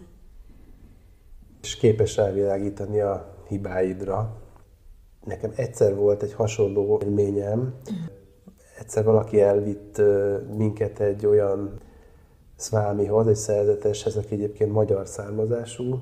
És 1.61 1.75
képes 1.75 2.15
rávilágítani 2.15 2.99
a 2.99 3.43
hibáidra. 3.47 4.41
Nekem 5.23 5.51
egyszer 5.55 5.95
volt 5.95 6.23
egy 6.23 6.33
hasonló 6.33 6.99
élményem. 7.01 7.75
Egyszer 8.79 9.03
valaki 9.03 9.41
elvitt 9.41 10.01
minket 10.55 10.99
egy 10.99 11.25
olyan 11.25 11.79
szvámihoz, 12.59 13.27
egy 13.27 13.35
szerzeteshez, 13.35 14.15
aki 14.15 14.33
egyébként 14.33 14.71
magyar 14.71 15.07
származású, 15.07 15.99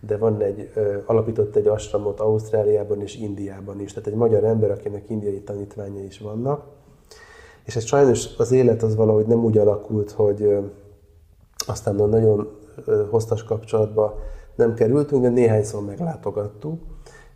de 0.00 0.16
van 0.16 0.40
egy, 0.40 0.70
alapított 1.06 1.56
egy 1.56 1.66
asramot 1.66 2.20
Ausztráliában 2.20 3.00
és 3.00 3.16
Indiában 3.16 3.80
is. 3.80 3.92
Tehát 3.92 4.08
egy 4.08 4.14
magyar 4.14 4.44
ember, 4.44 4.70
akinek 4.70 5.10
indiai 5.10 5.40
tanítványai 5.40 6.04
is 6.04 6.18
vannak. 6.18 6.64
És 7.64 7.76
ez 7.76 7.84
sajnos 7.84 8.36
az 8.36 8.52
élet 8.52 8.82
az 8.82 8.96
valahogy 8.96 9.26
nem 9.26 9.44
úgy 9.44 9.58
alakult, 9.58 10.10
hogy 10.10 10.56
aztán 11.66 11.94
nagyon 11.94 12.48
hosszas 13.10 13.44
kapcsolatba 13.44 14.18
nem 14.54 14.74
kerültünk, 14.74 15.22
de 15.22 15.28
néhányszor 15.28 15.84
meglátogattuk, 15.84 16.80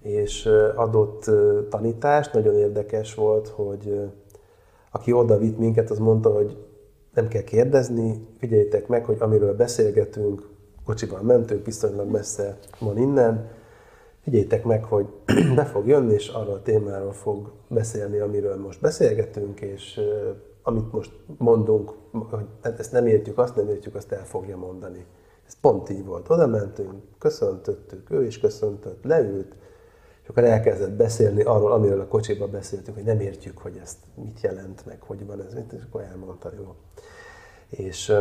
és 0.01 0.49
adott 0.77 1.31
tanítást, 1.69 2.33
nagyon 2.33 2.55
érdekes 2.55 3.15
volt, 3.15 3.49
hogy 3.49 4.11
aki 4.91 5.13
oda 5.13 5.39
vitt 5.39 5.59
minket, 5.59 5.91
az 5.91 5.99
mondta, 5.99 6.31
hogy 6.31 6.57
nem 7.15 7.29
kell 7.29 7.43
kérdezni, 7.43 8.27
figyeljétek 8.39 8.87
meg, 8.87 9.05
hogy 9.05 9.17
amiről 9.21 9.57
beszélgetünk, 9.57 10.49
kocsival 10.85 11.23
mentünk, 11.23 11.65
viszonylag 11.65 12.11
messze 12.11 12.59
van 12.81 12.99
innen, 12.99 13.51
figyeljétek 14.23 14.65
meg, 14.65 14.85
hogy 14.85 15.07
be 15.55 15.65
fog 15.65 15.87
jönni, 15.87 16.13
és 16.13 16.29
arról 16.29 16.55
a 16.55 16.63
témáról 16.63 17.13
fog 17.13 17.53
beszélni, 17.69 18.19
amiről 18.19 18.57
most 18.57 18.81
beszélgetünk, 18.81 19.61
és 19.61 20.01
amit 20.63 20.93
most 20.93 21.13
mondunk, 21.39 21.93
hogy 22.31 22.47
hát 22.63 22.79
ezt 22.79 22.93
nem 22.93 23.07
értjük, 23.07 23.39
azt 23.39 23.57
nem 23.57 23.69
értjük, 23.69 23.95
azt 23.95 24.13
el 24.13 24.25
fogja 24.25 24.57
mondani. 24.57 25.07
Ez 25.47 25.57
pont 25.61 25.91
így 25.91 26.05
volt. 26.05 26.31
Oda 26.31 26.47
mentünk, 26.47 26.93
köszöntöttük, 27.19 28.11
ő 28.11 28.25
is 28.25 28.39
köszöntött, 28.39 29.05
leült, 29.05 29.57
akkor 30.33 30.45
elkezdett 30.45 30.93
beszélni 30.93 31.43
arról, 31.43 31.73
amiről 31.73 32.01
a 32.01 32.07
kocsiba 32.07 32.49
beszéltünk, 32.49 32.97
hogy 32.97 33.07
nem 33.07 33.21
értjük, 33.21 33.59
hogy 33.59 33.77
ezt 33.83 33.99
mit 34.15 34.41
jelent, 34.41 34.87
meg 34.87 35.03
hogy 35.03 35.27
van 35.27 35.43
ez, 35.43 35.55
és 35.55 35.83
akkor 35.87 36.01
elmondta, 36.01 36.53
jó. 36.57 36.75
És 37.69 38.13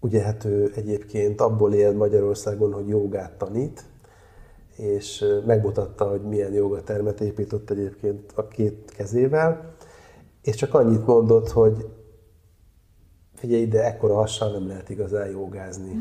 ugye 0.00 0.22
hát 0.22 0.44
ő 0.44 0.72
egyébként 0.74 1.40
abból 1.40 1.74
él 1.74 1.92
Magyarországon, 1.92 2.72
hogy 2.72 2.88
jogát 2.88 3.32
tanít, 3.32 3.84
és 4.76 5.24
megmutatta, 5.46 6.08
hogy 6.08 6.22
milyen 6.22 6.52
jogatermet 6.52 7.20
épított 7.20 7.70
egyébként 7.70 8.32
a 8.34 8.48
két 8.48 8.92
kezével, 8.96 9.74
és 10.42 10.56
csak 10.56 10.74
annyit 10.74 11.06
mondott, 11.06 11.48
hogy 11.48 11.88
figyelj 13.34 13.62
ide, 13.62 13.84
ekkora 13.84 14.14
hassal 14.14 14.52
nem 14.52 14.66
lehet 14.66 14.88
igazán 14.88 15.30
jogázni. 15.30 15.92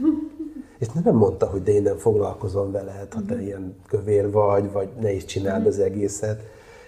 És 0.83 0.89
nem 1.03 1.15
mondta, 1.15 1.45
hogy 1.45 1.63
de 1.63 1.71
én 1.71 1.81
nem 1.81 1.97
foglalkozom 1.97 2.71
vele, 2.71 3.07
ha 3.11 3.21
te 3.27 3.41
ilyen 3.41 3.75
kövér 3.87 4.31
vagy, 4.31 4.71
vagy 4.71 4.89
ne 5.01 5.11
is 5.11 5.25
csináld 5.25 5.65
az 5.65 5.79
egészet. 5.79 6.41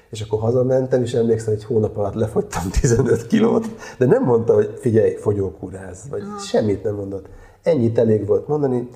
És 0.09 0.21
akkor 0.21 0.39
hazamentem, 0.39 1.01
és 1.01 1.13
emlékszem, 1.13 1.53
hogy 1.53 1.63
hónap 1.63 1.97
alatt 1.97 2.13
lefogytam 2.13 2.69
15 2.81 3.27
kilót, 3.27 3.65
de 3.97 4.05
nem 4.05 4.23
mondta, 4.23 4.53
hogy 4.53 4.77
figyelj, 4.79 5.15
fogyókúráz, 5.15 5.99
vagy 6.09 6.23
semmit 6.39 6.83
nem 6.83 6.95
mondott. 6.95 7.25
Ennyit 7.63 7.97
elég 7.97 8.25
volt 8.25 8.47
mondani, 8.47 8.89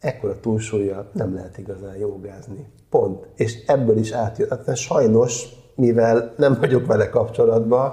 ekkora 0.00 0.40
túlsúlya 0.40 1.10
nem 1.12 1.34
lehet 1.34 1.58
igazán 1.58 1.96
jogázni. 1.96 2.66
Pont. 2.90 3.26
És 3.36 3.64
ebből 3.66 3.96
is 3.96 4.10
átjött. 4.10 4.48
Hát 4.48 4.76
sajnos 4.76 5.48
mivel 5.74 6.34
nem 6.36 6.56
vagyok 6.60 6.86
vele 6.86 7.08
kapcsolatban, 7.08 7.92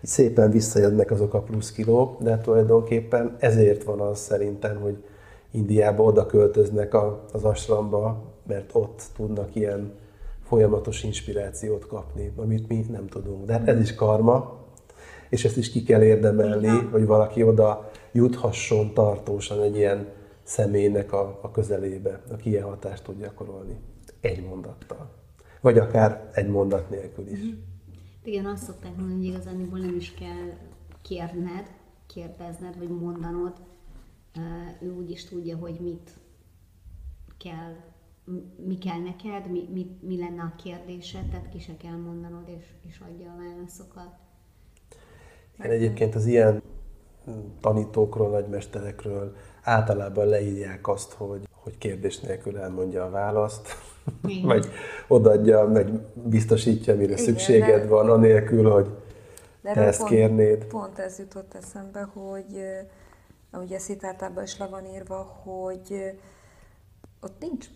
így 0.00 0.10
szépen 0.10 0.50
visszajönnek 0.50 1.10
azok 1.10 1.34
a 1.34 1.40
plusz 1.40 1.72
kilók, 1.72 2.22
de 2.22 2.38
tulajdonképpen 2.38 3.36
ezért 3.38 3.84
van 3.84 4.00
az 4.00 4.18
szerintem, 4.18 4.80
hogy 4.80 4.96
Indiába 5.54 6.02
oda 6.02 6.26
költöznek 6.26 6.94
a, 6.94 7.24
az 7.32 7.44
asramba, 7.44 8.32
mert 8.46 8.70
ott 8.72 9.02
tudnak 9.16 9.54
ilyen 9.54 9.92
folyamatos 10.42 11.02
inspirációt 11.02 11.86
kapni, 11.86 12.32
amit 12.36 12.68
mi 12.68 12.84
nem 12.90 13.06
tudunk. 13.06 13.44
De 13.44 13.52
hát 13.52 13.68
ez 13.68 13.80
is 13.80 13.94
karma, 13.94 14.58
és 15.28 15.44
ezt 15.44 15.56
is 15.56 15.70
ki 15.70 15.82
kell 15.82 16.02
érdemelni, 16.02 16.68
hogy 16.68 17.06
valaki 17.06 17.42
oda 17.42 17.90
juthasson 18.12 18.94
tartósan 18.94 19.62
egy 19.62 19.76
ilyen 19.76 20.08
személynek 20.42 21.12
a, 21.12 21.38
a 21.42 21.50
közelébe, 21.50 22.22
aki 22.30 22.50
ilyen 22.50 22.64
hatást 22.64 23.04
tud 23.04 23.20
gyakorolni. 23.20 23.76
Egy 24.20 24.46
mondattal. 24.46 25.10
Vagy 25.60 25.78
akár 25.78 26.30
egy 26.32 26.48
mondat 26.48 26.90
nélkül 26.90 27.28
is. 27.28 27.38
Mm-hmm. 27.38 27.58
Igen, 28.24 28.46
azt 28.46 28.62
szokták 28.62 28.96
mondani, 28.96 29.18
hogy 29.18 29.34
igazániból 29.34 29.78
nem 29.78 29.94
is 29.96 30.14
kell 30.14 30.52
kérned, 31.02 31.70
kérdezned, 32.06 32.78
vagy 32.78 32.88
mondanod. 32.88 33.52
Ő 34.80 34.90
úgy 34.90 35.10
is 35.10 35.24
tudja, 35.24 35.56
hogy 35.56 35.80
mit 35.80 36.10
kell, 37.38 37.74
mi 38.66 38.78
kell 38.78 38.98
neked, 38.98 39.50
mi, 39.50 39.68
mi, 39.72 39.98
mi 40.00 40.18
lenne 40.18 40.42
a 40.42 40.54
kérdésed, 40.62 41.28
tehát 41.30 41.48
ki 41.48 41.58
se 41.58 41.76
kell 41.76 41.96
mondanod, 41.96 42.48
és, 42.48 42.64
és 42.88 43.00
adja 43.08 43.30
a 43.30 43.36
válaszokat. 43.36 44.12
Én 45.64 45.70
egyébként 45.70 46.14
az 46.14 46.26
ilyen 46.26 46.62
tanítókról, 47.60 48.30
nagymesterekről 48.30 49.36
általában 49.62 50.26
leírják 50.26 50.88
azt, 50.88 51.12
hogy, 51.12 51.48
hogy 51.50 51.78
kérdés 51.78 52.20
nélkül 52.20 52.58
elmondja 52.58 53.04
a 53.04 53.10
választ, 53.10 53.68
Igen. 54.26 54.46
vagy 54.52 54.68
odaadja, 55.08 55.68
vagy 55.68 56.00
biztosítja, 56.14 56.96
mire 56.96 57.12
Igen, 57.12 57.24
szükséged 57.24 57.80
de... 57.80 57.88
van, 57.88 58.10
anélkül, 58.10 58.70
hogy 58.70 58.88
de 59.62 59.72
te 59.72 59.80
ezt 59.80 59.98
pont, 59.98 60.10
kérnéd. 60.10 60.64
Pont 60.64 60.98
ez 60.98 61.18
jutott 61.18 61.54
eszembe, 61.54 62.00
hogy 62.00 62.64
ugye 63.58 63.78
Szitártában 63.78 64.42
is 64.42 64.58
le 64.58 64.66
van 64.66 64.86
írva, 64.86 65.42
hogy 65.44 66.18
ott 67.20 67.40
nincs 67.40 67.66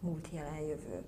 múlt, 0.00 0.28
jelen, 0.32 0.60
jövő. 0.60 1.04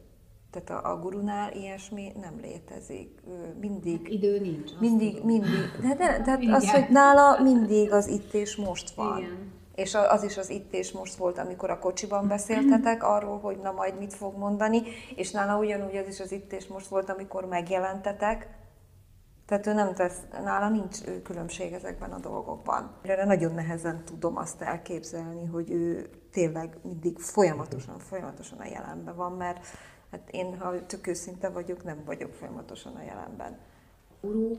Tehát 0.51 0.85
a, 0.85 0.91
a 0.91 0.99
gurunál 0.99 1.53
ilyesmi 1.53 2.13
nem 2.21 2.39
létezik. 2.41 3.21
Mindig. 3.61 3.99
Hát 3.99 4.09
idő 4.09 4.41
nincs. 4.41 4.71
Mindig, 4.81 5.25
mindig. 5.25 5.71
De, 5.81 5.95
de, 5.95 6.23
de 6.25 6.55
az, 6.55 6.71
hogy 6.71 6.87
nála 6.91 7.43
mindig 7.43 7.93
az 7.93 8.07
itt 8.07 8.35
és 8.35 8.57
most 8.57 8.95
van. 8.95 9.19
Igen. 9.19 9.53
És 9.75 9.95
az 9.95 10.23
is 10.23 10.37
az 10.37 10.51
itt 10.51 10.75
és 10.75 10.93
most 10.93 11.15
volt, 11.15 11.39
amikor 11.39 11.71
a 11.71 11.79
kocsiban 11.79 12.29
beszéltetek 12.29 13.03
arról, 13.03 13.39
hogy 13.39 13.59
na 13.63 13.73
majd 13.73 13.99
mit 13.99 14.15
fog 14.15 14.37
mondani, 14.37 14.83
és 15.15 15.31
nála 15.31 15.59
ugyanúgy 15.59 15.97
az 15.97 16.07
is 16.09 16.21
az 16.21 16.33
itt 16.33 16.53
és 16.53 16.67
most 16.67 16.87
volt, 16.87 17.11
amikor 17.11 17.45
megjelentetek. 17.45 18.49
Tehát 19.49 19.67
ő 19.67 19.73
nem 19.73 19.95
tesz, 19.95 20.19
nála 20.43 20.69
nincs 20.69 20.99
különbség 21.23 21.73
ezekben 21.73 22.13
a 22.13 22.19
dolgokban. 22.19 22.91
Erre 23.03 23.25
nagyon 23.25 23.55
nehezen 23.55 24.05
tudom 24.05 24.37
azt 24.37 24.63
elképzelni, 24.63 25.47
hogy 25.47 25.71
ő 25.71 26.11
tényleg 26.33 26.77
mindig 26.83 27.19
folyamatosan, 27.19 27.99
folyamatosan 27.99 28.59
a 28.59 28.67
jelenben 28.67 29.17
van, 29.17 29.33
mert 29.33 29.67
Hát 30.11 30.31
én, 30.31 30.59
ha 30.59 30.87
tök 30.87 31.07
őszinte 31.07 31.51
vagyok, 31.51 31.85
nem 31.85 32.03
vagyok 32.05 32.33
folyamatosan 32.33 32.95
a 32.95 33.03
jelenben. 33.03 33.59
Uru, 34.21 34.51
uh, 34.51 34.59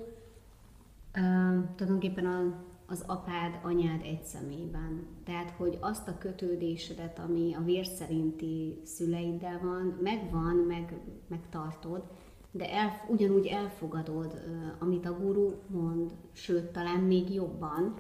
tulajdonképpen 1.76 2.26
a, 2.26 2.64
az 2.88 3.04
apád, 3.08 3.60
anyád 3.64 4.02
egy 4.02 4.24
személyben. 4.24 5.08
Tehát, 5.26 5.52
hogy 5.52 5.78
azt 5.82 6.08
a 6.08 6.18
kötődésedet, 6.18 7.20
ami 7.20 7.54
a 7.54 7.62
vér 7.62 7.86
szerinti 7.86 8.82
szüleiddel 8.86 9.60
van, 9.64 9.98
megvan, 10.02 10.56
meg, 10.56 10.94
megtartod, 11.28 12.04
de 12.52 12.74
el, 12.74 13.06
ugyanúgy 13.08 13.46
elfogadod, 13.46 14.42
amit 14.80 15.06
a 15.06 15.14
guru 15.14 15.52
mond, 15.68 16.12
sőt, 16.32 16.72
talán 16.72 17.00
még 17.00 17.34
jobban, 17.34 17.94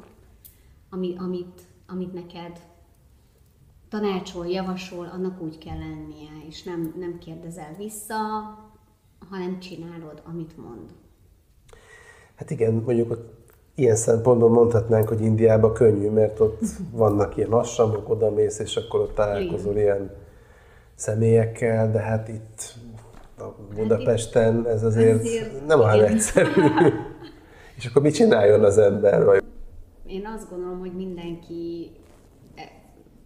ami, 0.90 1.16
amit, 1.18 1.62
amit 1.88 2.14
neked 2.14 2.60
tanácsol, 3.90 4.48
javasol, 4.48 5.10
annak 5.14 5.42
úgy 5.42 5.58
kell 5.58 5.78
lennie, 5.78 6.48
és 6.48 6.64
nem, 6.64 6.94
nem 6.98 7.18
kérdezel 7.18 7.76
vissza, 7.78 8.18
hanem 9.30 9.60
csinálod, 9.60 10.22
amit 10.26 10.58
mond. 10.58 10.90
Hát 12.36 12.50
igen, 12.50 12.74
mondjuk 12.74 13.12
ott 13.12 13.38
ilyen 13.76 13.96
szempontból 13.96 14.50
mondhatnánk, 14.50 15.08
hogy 15.08 15.22
Indiában 15.22 15.74
könnyű, 15.74 16.10
mert 16.10 16.40
ott 16.40 16.62
vannak 16.92 17.38
ilyen 17.38 17.52
asramok, 17.52 18.10
oda 18.10 18.32
mész, 18.32 18.60
és 18.60 18.76
akkor 18.76 19.00
ott 19.00 19.16
találkozol 19.16 19.72
igen. 19.72 19.84
ilyen 19.84 20.12
személyekkel, 20.96 21.92
de 21.92 22.00
hát 22.00 22.28
itt 22.28 22.74
Budapesten 23.75 24.67
ez 24.67 24.84
azért, 24.84 25.19
azért 25.19 25.65
nem 25.65 25.80
olyan 25.80 26.04
egyszerű. 26.04 26.52
és 27.78 27.86
akkor 27.86 28.02
mit 28.02 28.13
csináljon 28.13 28.63
az 28.63 28.78
ember? 28.78 29.25
Vagy? 29.25 29.43
Én 30.06 30.25
azt 30.25 30.49
gondolom, 30.49 30.80
hogy 30.80 30.95
mindenki 30.95 31.91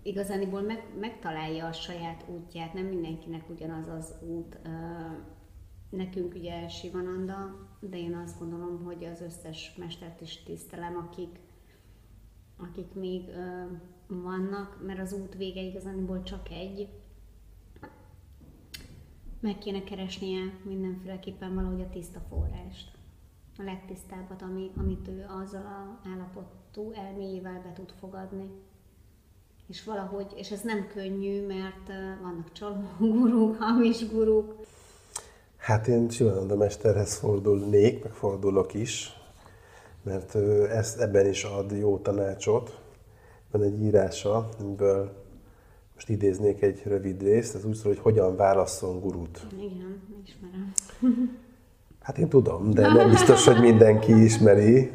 igazániból 0.04 0.62
meg, 0.62 0.84
megtalálja 0.99 1.65
a 1.65 1.71
saját 1.71 2.26
útját, 2.28 2.73
nem 2.73 2.86
mindenkinek 2.86 3.49
ugyanaz 3.49 3.88
az 3.97 4.13
út. 4.28 4.60
Nekünk 5.89 6.34
ugye 6.34 6.67
Sivananda, 6.67 7.36
de 7.80 7.97
én 7.97 8.15
azt 8.26 8.39
gondolom, 8.39 8.84
hogy 8.84 9.06
az 9.06 9.21
összes 9.21 9.76
mestert 9.78 10.21
is 10.21 10.43
tisztelem, 10.43 11.08
akik, 11.08 11.39
akik 12.58 12.93
még 12.93 13.30
vannak, 14.08 14.84
mert 14.86 14.99
az 14.99 15.13
út 15.13 15.36
vége 15.36 15.62
igazániból 15.62 16.23
csak 16.23 16.49
egy. 16.49 16.89
Meg 19.44 19.58
kéne 19.58 19.84
keresnie 19.84 20.60
mindenféleképpen 20.64 21.56
valahogy 21.56 21.82
a 21.82 21.90
tiszta 21.90 22.20
forrást. 22.30 22.92
A 23.58 23.64
legtisztábbat, 23.64 24.42
ami, 24.42 24.72
amit 24.78 25.08
ő 25.08 25.26
azzal 25.42 25.66
a 25.66 26.10
állapotú 26.10 26.92
elméjével 26.92 27.62
be 27.62 27.74
tud 27.74 27.94
fogadni 28.00 28.50
és 29.68 29.84
valahogy, 29.84 30.34
és 30.36 30.52
ez 30.52 30.62
nem 30.62 30.88
könnyű, 30.94 31.46
mert 31.48 31.88
vannak 32.22 32.52
csaló 32.52 32.88
guruk, 33.00 33.58
hamis 33.60 34.10
guruk. 34.10 34.56
Hát 35.58 35.88
én 35.88 36.10
Sivananda 36.10 36.56
mesterhez 36.56 37.16
fordulnék, 37.16 38.04
meg 38.04 38.14
fordulok 38.14 38.74
is, 38.74 39.14
mert 40.04 40.36
ezt, 40.70 41.00
ebben 41.00 41.28
is 41.28 41.44
ad 41.44 41.72
jó 41.72 41.98
tanácsot. 41.98 42.82
Van 43.52 43.64
egy 43.64 43.82
írása, 43.82 44.50
amiből 44.60 45.23
most 46.08 46.22
idéznék 46.22 46.62
egy 46.62 46.82
rövid 46.86 47.22
részt, 47.22 47.56
ez 47.56 47.66
úgy 47.66 47.76
szól, 47.76 47.94
hogy 47.94 48.02
hogyan 48.02 48.36
válasszon 48.36 49.00
gurút. 49.00 49.48
Igen, 49.58 50.02
ismerem. 50.26 50.74
Hát 52.02 52.18
én 52.18 52.30
tudom, 52.30 52.72
de 52.72 52.94
nem 52.94 53.10
biztos, 53.10 53.46
hogy 53.46 53.60
mindenki 53.60 54.24
ismeri. 54.24 54.92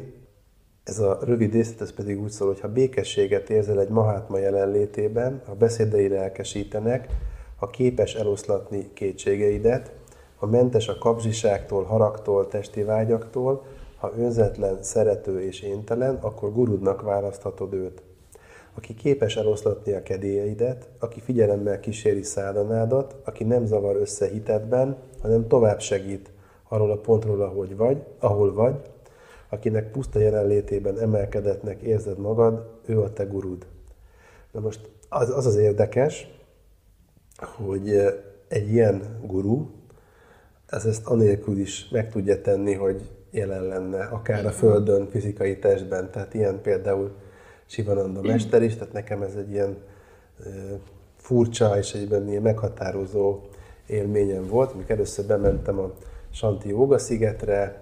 Ez 0.83 0.99
a 0.99 1.19
rövid 1.21 1.53
részlet 1.53 1.81
ez 1.81 1.93
pedig 1.93 2.21
úgy 2.21 2.29
szól, 2.29 2.47
hogy 2.47 2.59
ha 2.59 2.67
békességet 2.67 3.49
érzel 3.49 3.79
egy 3.79 3.89
mahátma 3.89 4.37
jelenlétében, 4.37 5.41
ha 5.45 5.53
beszédei 5.53 6.07
lelkesítenek, 6.07 7.07
ha 7.55 7.69
képes 7.69 8.15
eloszlatni 8.15 8.93
kétségeidet, 8.93 9.91
ha 10.35 10.45
mentes 10.45 10.87
a 10.87 10.97
kapzsiságtól, 10.97 11.83
haragtól, 11.83 12.47
testi 12.47 12.83
vágyaktól, 12.83 13.65
ha 13.97 14.13
önzetlen, 14.17 14.83
szerető 14.83 15.41
és 15.41 15.61
éntelen, 15.61 16.15
akkor 16.15 16.53
gurudnak 16.53 17.01
választhatod 17.01 17.73
őt. 17.73 18.01
Aki 18.79 18.93
képes 18.93 19.35
eloszlatni 19.35 19.93
a 19.93 20.03
kedélyeidet, 20.03 20.89
aki 20.99 21.19
figyelemmel 21.19 21.79
kíséri 21.79 22.23
szádanádat, 22.23 23.15
aki 23.25 23.43
nem 23.43 23.65
zavar 23.65 23.95
össze 23.95 24.27
hitedben, 24.27 24.97
hanem 25.21 25.47
tovább 25.47 25.79
segít 25.79 26.31
arról 26.67 26.91
a 26.91 26.97
pontról, 26.97 27.41
ahogy 27.41 27.75
vagy, 27.75 28.03
ahol 28.19 28.53
vagy, 28.53 28.75
akinek 29.49 29.91
puszta 29.91 30.19
jelenlétében 30.19 30.99
emelkedetnek 30.99 31.81
érzed 31.81 32.17
magad, 32.17 32.69
ő 32.85 33.01
a 33.01 33.13
te 33.13 33.23
gurud. 33.23 33.65
Na 34.51 34.59
most 34.59 34.89
az 35.09 35.29
az, 35.29 35.45
az 35.45 35.55
érdekes, 35.55 36.27
hogy 37.37 37.89
egy 38.47 38.71
ilyen 38.71 39.19
guru, 39.25 39.67
ez 40.65 40.85
ezt 40.85 41.07
anélkül 41.07 41.57
is 41.57 41.89
meg 41.89 42.09
tudja 42.09 42.41
tenni, 42.41 42.73
hogy 42.73 43.09
jelen 43.31 43.63
lenne, 43.63 44.03
akár 44.03 44.45
a 44.45 44.51
Földön, 44.51 45.07
fizikai 45.09 45.59
testben. 45.59 46.11
Tehát 46.11 46.33
ilyen 46.33 46.61
például 46.61 47.11
Sivananda 47.69 48.21
mester 48.21 48.61
is, 48.61 48.73
tehát 48.75 48.93
nekem 48.93 49.21
ez 49.21 49.35
egy 49.35 49.51
ilyen 49.51 49.77
furcsa 51.17 51.77
és 51.77 51.93
egyben 51.93 52.29
ilyen 52.29 52.41
meghatározó 52.41 53.39
élményem 53.87 54.47
volt, 54.47 54.71
amikor 54.71 54.91
először 54.91 55.25
bementem 55.25 55.79
a 55.79 55.93
Santi 56.31 56.69
Jóga 56.69 56.97
szigetre, 56.97 57.81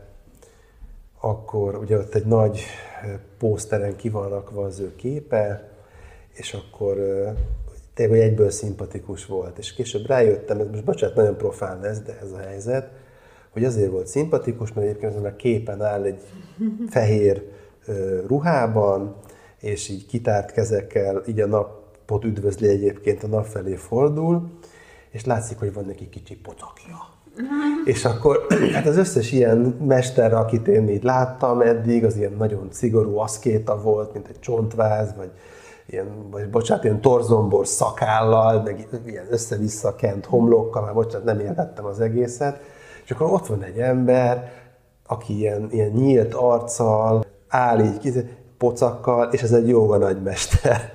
akkor 1.20 1.76
ugye 1.76 1.98
ott 1.98 2.16
egy 2.16 2.26
nagy 2.26 2.62
pószteren 3.38 3.96
ki 3.96 4.10
van 4.10 4.30
rakva 4.30 4.64
az 4.64 4.80
ő 4.80 4.96
képe, 4.96 5.70
és 6.34 6.54
akkor 6.54 6.98
tényleg 7.94 8.20
egyből 8.20 8.50
szimpatikus 8.50 9.26
volt. 9.26 9.58
És 9.58 9.74
később 9.74 10.06
rájöttem, 10.06 10.60
ez 10.60 10.68
most 10.68 10.84
bocsánat, 10.84 11.16
nagyon 11.16 11.38
profán 11.38 11.80
lesz, 11.80 12.02
de 12.02 12.18
ez 12.22 12.32
a 12.32 12.38
helyzet, 12.38 12.90
hogy 13.50 13.64
azért 13.64 13.92
volt 13.92 14.08
szimpatikus, 14.08 14.74
mert 14.74 14.88
egyébként 14.88 15.12
azon 15.12 15.26
a 15.26 15.36
képen 15.36 15.82
áll 15.82 16.04
egy 16.04 16.22
fehér 16.90 17.52
ruhában, 18.28 19.16
és 19.60 19.90
így 19.90 20.06
kitárt 20.06 20.52
kezekkel, 20.52 21.24
így 21.28 21.40
a 21.40 21.48
napot 21.48 22.24
üdvözli 22.24 22.68
egyébként, 22.68 23.24
a 23.24 23.28
nap 23.28 23.46
felé 23.46 23.76
fordul, 23.76 24.50
és 25.10 25.26
látszik, 25.26 25.60
hogy 25.60 25.74
van 25.74 25.86
neki 25.86 26.10
kicsi 26.10 26.36
pocakja. 26.36 27.16
És 27.86 28.06
akkor 28.06 28.46
hát 28.74 28.86
az 28.86 28.98
összes 28.98 29.32
ilyen 29.32 29.58
mester, 29.88 30.34
akit 30.34 30.68
én 30.68 30.90
így 30.90 31.04
láttam 31.04 31.62
eddig, 31.62 32.06
az 32.06 32.16
ilyen 32.16 32.34
nagyon 32.38 32.68
szigorú 32.72 33.18
aszkéta 33.18 33.82
volt, 33.82 34.14
mint 34.14 34.28
egy 34.28 34.40
csontváz, 34.40 35.14
vagy 35.18 35.32
ilyen, 35.86 36.30
vagy 36.32 36.50
bocsánat, 36.50 36.84
ilyen 36.84 37.02
torzombor 37.02 37.68
szakállal, 37.68 38.62
meg 38.62 38.88
ilyen 39.06 39.28
össze-vissza 39.30 39.96
kent 39.96 40.26
homlokkal, 40.26 40.82
már 40.82 40.94
bocsánat, 40.94 41.26
nem 41.26 41.40
értettem 41.40 41.86
az 41.86 42.00
egészet. 42.00 42.60
És 43.04 43.12
akkor 43.12 43.32
ott 43.32 43.48
van 43.48 43.64
egy 43.64 43.78
ember, 43.78 44.52
aki 45.08 45.38
ilyen, 45.38 45.68
ilyen 45.72 45.90
nyílt 45.90 46.34
arccal, 46.34 47.26
áll 47.48 47.80
így, 47.80 48.30
pocakkal, 48.58 49.32
és 49.32 49.42
ez 49.42 49.52
egy 49.52 49.68
jóga 49.68 49.98
nagymester. 49.98 50.92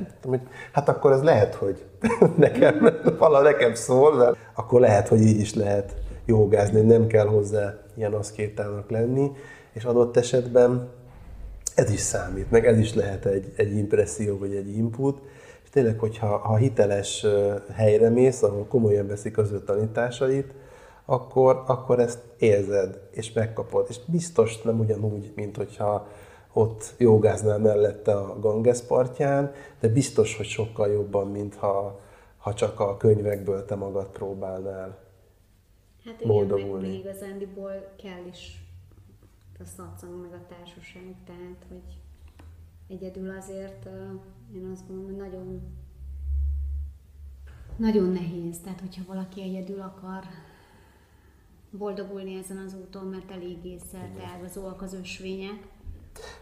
Hát 0.72 0.88
akkor 0.88 1.12
ez 1.12 1.22
lehet, 1.22 1.54
hogy 1.54 1.84
nekem, 2.36 2.88
vala 3.18 3.42
nekem 3.42 3.74
szól, 3.74 4.16
de 4.16 4.32
akkor 4.54 4.80
lehet, 4.80 5.08
hogy 5.08 5.20
így 5.20 5.40
is 5.40 5.54
lehet 5.54 5.94
jogázni, 6.26 6.80
nem 6.80 7.06
kell 7.06 7.26
hozzá 7.26 7.74
ilyen 7.94 8.12
aszkétának 8.12 8.90
lenni, 8.90 9.30
és 9.72 9.84
adott 9.84 10.16
esetben 10.16 10.88
ez 11.74 11.90
is 11.90 12.00
számít, 12.00 12.50
meg 12.50 12.66
ez 12.66 12.78
is 12.78 12.94
lehet 12.94 13.26
egy, 13.26 13.52
egy 13.56 13.76
impresszió 13.76 14.38
vagy 14.38 14.54
egy 14.54 14.76
input, 14.76 15.20
és 15.62 15.70
tényleg, 15.70 15.98
hogyha 15.98 16.36
ha 16.36 16.56
hiteles 16.56 17.26
helyre 17.72 18.08
mész, 18.08 18.42
ahol 18.42 18.64
komolyan 18.64 19.06
veszik 19.06 19.38
az 19.38 19.52
ő 19.52 19.60
tanításait, 19.60 20.52
akkor, 21.04 21.62
akkor 21.66 22.00
ezt 22.00 22.18
érzed, 22.38 23.00
és 23.10 23.32
megkapod. 23.32 23.86
És 23.88 23.96
biztos 24.06 24.62
nem 24.62 24.78
ugyanúgy, 24.78 25.32
mint 25.34 25.56
hogyha 25.56 26.06
ott 26.52 26.94
jogáznál 26.98 27.58
mellette 27.58 28.12
a 28.12 28.40
Ganges 28.40 28.80
partján, 28.80 29.52
de 29.80 29.88
biztos, 29.88 30.36
hogy 30.36 30.46
sokkal 30.46 30.88
jobban, 30.88 31.30
mint 31.30 31.54
ha, 31.54 32.00
ha 32.36 32.54
csak 32.54 32.80
a 32.80 32.96
könyvekből 32.96 33.64
te 33.64 33.74
magad 33.74 34.06
próbálnál 34.06 34.98
hát 36.04 36.14
igen, 36.20 36.28
boldogulni. 36.28 36.86
Meg 36.86 36.96
igazándiból 36.96 37.92
kell 38.02 38.24
is 38.30 38.64
a 39.58 39.64
szatszang, 39.64 40.20
meg 40.20 40.32
a 40.32 40.54
társaság, 40.54 41.14
tehát, 41.26 41.66
hogy 41.68 42.00
egyedül 42.88 43.36
azért 43.38 43.88
én 44.54 44.70
azt 44.72 44.86
gondolom, 44.86 45.10
hogy 45.10 45.20
nagyon 45.20 45.60
nagyon 47.76 48.12
nehéz, 48.12 48.58
tehát 48.58 48.80
hogyha 48.80 49.02
valaki 49.06 49.42
egyedül 49.42 49.80
akar 49.80 50.24
boldogulni 51.70 52.34
ezen 52.34 52.56
az 52.56 52.74
úton, 52.74 53.06
mert 53.06 53.30
eléggé 53.30 53.76
ágazóak 54.34 54.82
az 54.82 54.94
ösvények. 54.94 55.68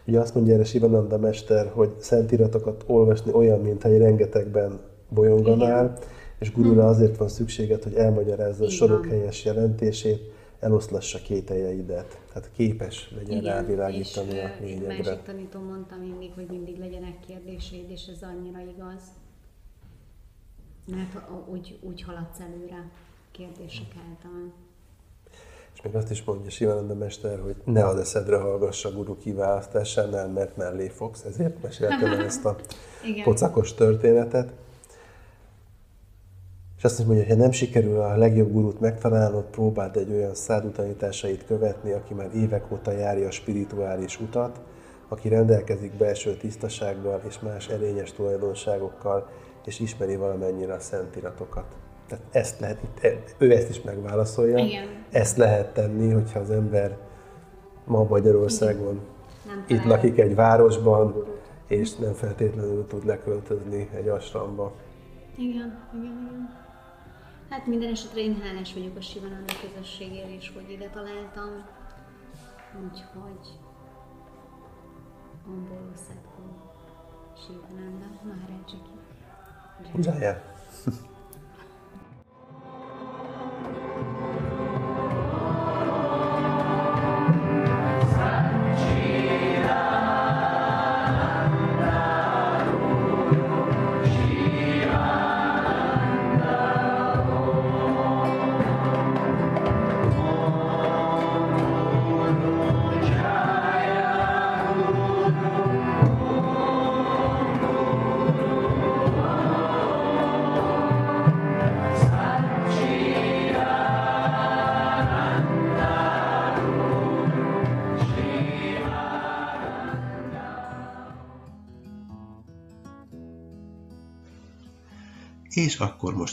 Ugye 0.05 0.19
azt 0.19 0.35
mondja 0.35 0.53
erre 0.53 0.63
Sivananda 0.63 1.17
mester, 1.17 1.71
hogy 1.73 1.93
szentiratokat 1.99 2.83
olvasni 2.87 3.33
olyan, 3.33 3.59
mintha 3.59 3.89
egy 3.89 3.97
rengetegben 3.97 4.79
bolyonganál, 5.09 5.85
Igen. 5.85 5.97
és 6.39 6.51
gurura 6.53 6.81
hm. 6.81 6.87
azért 6.87 7.17
van 7.17 7.27
szükséged, 7.27 7.83
hogy 7.83 7.93
elmagyarázza 7.93 8.65
a 8.65 8.69
sorok 8.69 9.05
helyes 9.05 9.45
jelentését, 9.45 10.31
eloszlassa 10.59 11.19
kételjeidet. 11.19 12.19
Tehát 12.33 12.51
képes 12.51 13.11
legyen 13.15 13.37
Igen, 13.37 13.53
rávilágítani 13.53 14.39
a 14.39 14.51
lényegre. 14.61 14.93
Egy 14.93 15.05
másik 15.05 15.21
tanító 15.21 15.59
mondta 15.59 15.95
mindig, 15.95 16.31
hogy 16.33 16.45
mindig 16.49 16.77
legyenek 16.77 17.19
kérdéseid, 17.27 17.89
és 17.89 18.05
ez 18.05 18.21
annyira 18.21 18.59
igaz. 18.59 19.01
Mert 20.85 21.29
úgy, 21.51 21.79
úgy 21.81 22.01
haladsz 22.01 22.39
előre 22.39 22.89
kérdések 23.31 23.93
által. 24.09 24.51
És 25.81 25.87
még 25.87 25.95
azt 25.95 26.11
is 26.11 26.23
mondja 26.23 26.49
Sivananda 26.49 26.93
mester, 26.93 27.39
hogy 27.39 27.55
ne 27.63 27.85
az 27.85 27.97
eszedre 27.97 28.37
hallgass 28.37 28.85
a 28.85 28.91
guru 28.91 29.17
kiválasztásánál, 29.17 30.27
mert 30.27 30.57
mellé 30.57 30.87
fogsz. 30.87 31.23
Ezért 31.23 31.61
meséltem 31.61 32.11
el 32.11 32.23
ezt 32.23 32.45
a 32.45 32.55
pocakos 33.23 33.73
történetet. 33.73 34.51
És 36.77 36.83
azt 36.83 36.99
is 36.99 37.05
mondja, 37.05 37.23
hogy 37.23 37.33
ha 37.33 37.41
nem 37.41 37.51
sikerül 37.51 37.99
a 37.99 38.17
legjobb 38.17 38.51
gurút 38.51 38.79
megtalálnod, 38.79 39.43
próbáld 39.43 39.97
egy 39.97 40.11
olyan 40.11 40.35
szádu 40.35 40.69
tanításait 40.69 41.45
követni, 41.45 41.91
aki 41.91 42.13
már 42.13 42.35
évek 42.35 42.71
óta 42.71 42.91
járja 42.91 43.27
a 43.27 43.31
spirituális 43.31 44.19
utat, 44.19 44.59
aki 45.07 45.29
rendelkezik 45.29 45.93
belső 45.93 46.37
tisztasággal 46.37 47.21
és 47.27 47.39
más 47.39 47.67
erényes 47.67 48.11
tulajdonságokkal, 48.11 49.29
és 49.65 49.79
ismeri 49.79 50.15
valamennyire 50.15 50.73
a 50.73 50.79
szentiratokat. 50.79 51.75
Tehát 52.11 52.25
ezt 52.31 52.59
lehet, 52.59 52.79
ő 53.37 53.51
ezt 53.51 53.69
is 53.69 53.81
megválaszolja. 53.81 54.57
Igen. 54.57 54.87
Ezt 55.11 55.37
lehet 55.37 55.73
tenni, 55.73 56.11
hogyha 56.11 56.39
az 56.39 56.49
ember 56.49 56.97
ma 57.85 58.03
Magyarországon 58.03 58.99
itt 59.67 59.83
lakik 59.83 60.17
egy 60.17 60.35
városban, 60.35 61.25
és 61.67 61.95
nem 61.95 62.13
feltétlenül 62.13 62.87
tud 62.87 63.05
leköltözni 63.05 63.89
egy 63.93 64.07
asramba. 64.07 64.73
Igen, 65.37 65.79
igen, 65.93 66.27
igen. 66.27 66.59
Hát 67.49 67.65
minden 67.65 67.91
esetre 67.91 68.19
én 68.19 68.41
hálás 68.41 68.73
vagyok 68.73 68.97
a 68.97 69.01
Sivananda 69.01 69.53
közösségért 69.61 70.29
is, 70.29 70.51
hogy 70.55 70.71
ide 70.71 70.89
találtam. 70.93 71.65
Úgyhogy 72.83 73.59
Ombolo 75.47 75.91
Szedko 76.07 76.41
Sivananda 77.45 78.05
Maharajaki. 78.23 78.77
Jaya. 80.01 80.41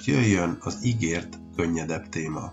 jöjjön 0.08 0.56
az 0.60 0.84
ígért, 0.84 1.38
könnyedebb 1.56 2.08
téma. 2.08 2.52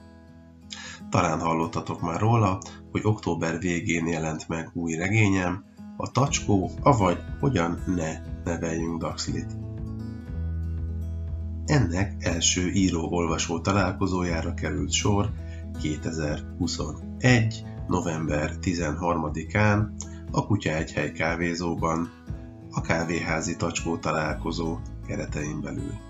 Talán 1.09 1.39
hallottatok 1.39 2.01
már 2.01 2.19
róla, 2.19 2.61
hogy 2.91 3.01
október 3.03 3.59
végén 3.59 4.07
jelent 4.07 4.47
meg 4.47 4.69
új 4.73 4.93
regényem, 4.93 5.63
a 5.97 6.11
Tacskó, 6.11 6.71
avagy 6.81 7.17
Hogyan 7.39 7.83
ne 7.85 8.21
neveljünk 8.43 9.01
Daxlit. 9.01 9.57
Ennek 11.65 12.15
első 12.19 12.69
író-olvasó 12.69 13.59
találkozójára 13.59 14.53
került 14.53 14.91
sor 14.91 15.31
2021. 15.81 17.63
november 17.87 18.53
13-án 18.61 19.87
a 20.31 20.45
Kutya 20.45 20.73
Egyhely 20.73 21.11
kávézóban, 21.11 22.11
a 22.71 22.81
kávéházi 22.81 23.55
tacskó 23.55 23.97
találkozó 23.97 24.77
keretein 25.07 25.61
belül. 25.61 26.04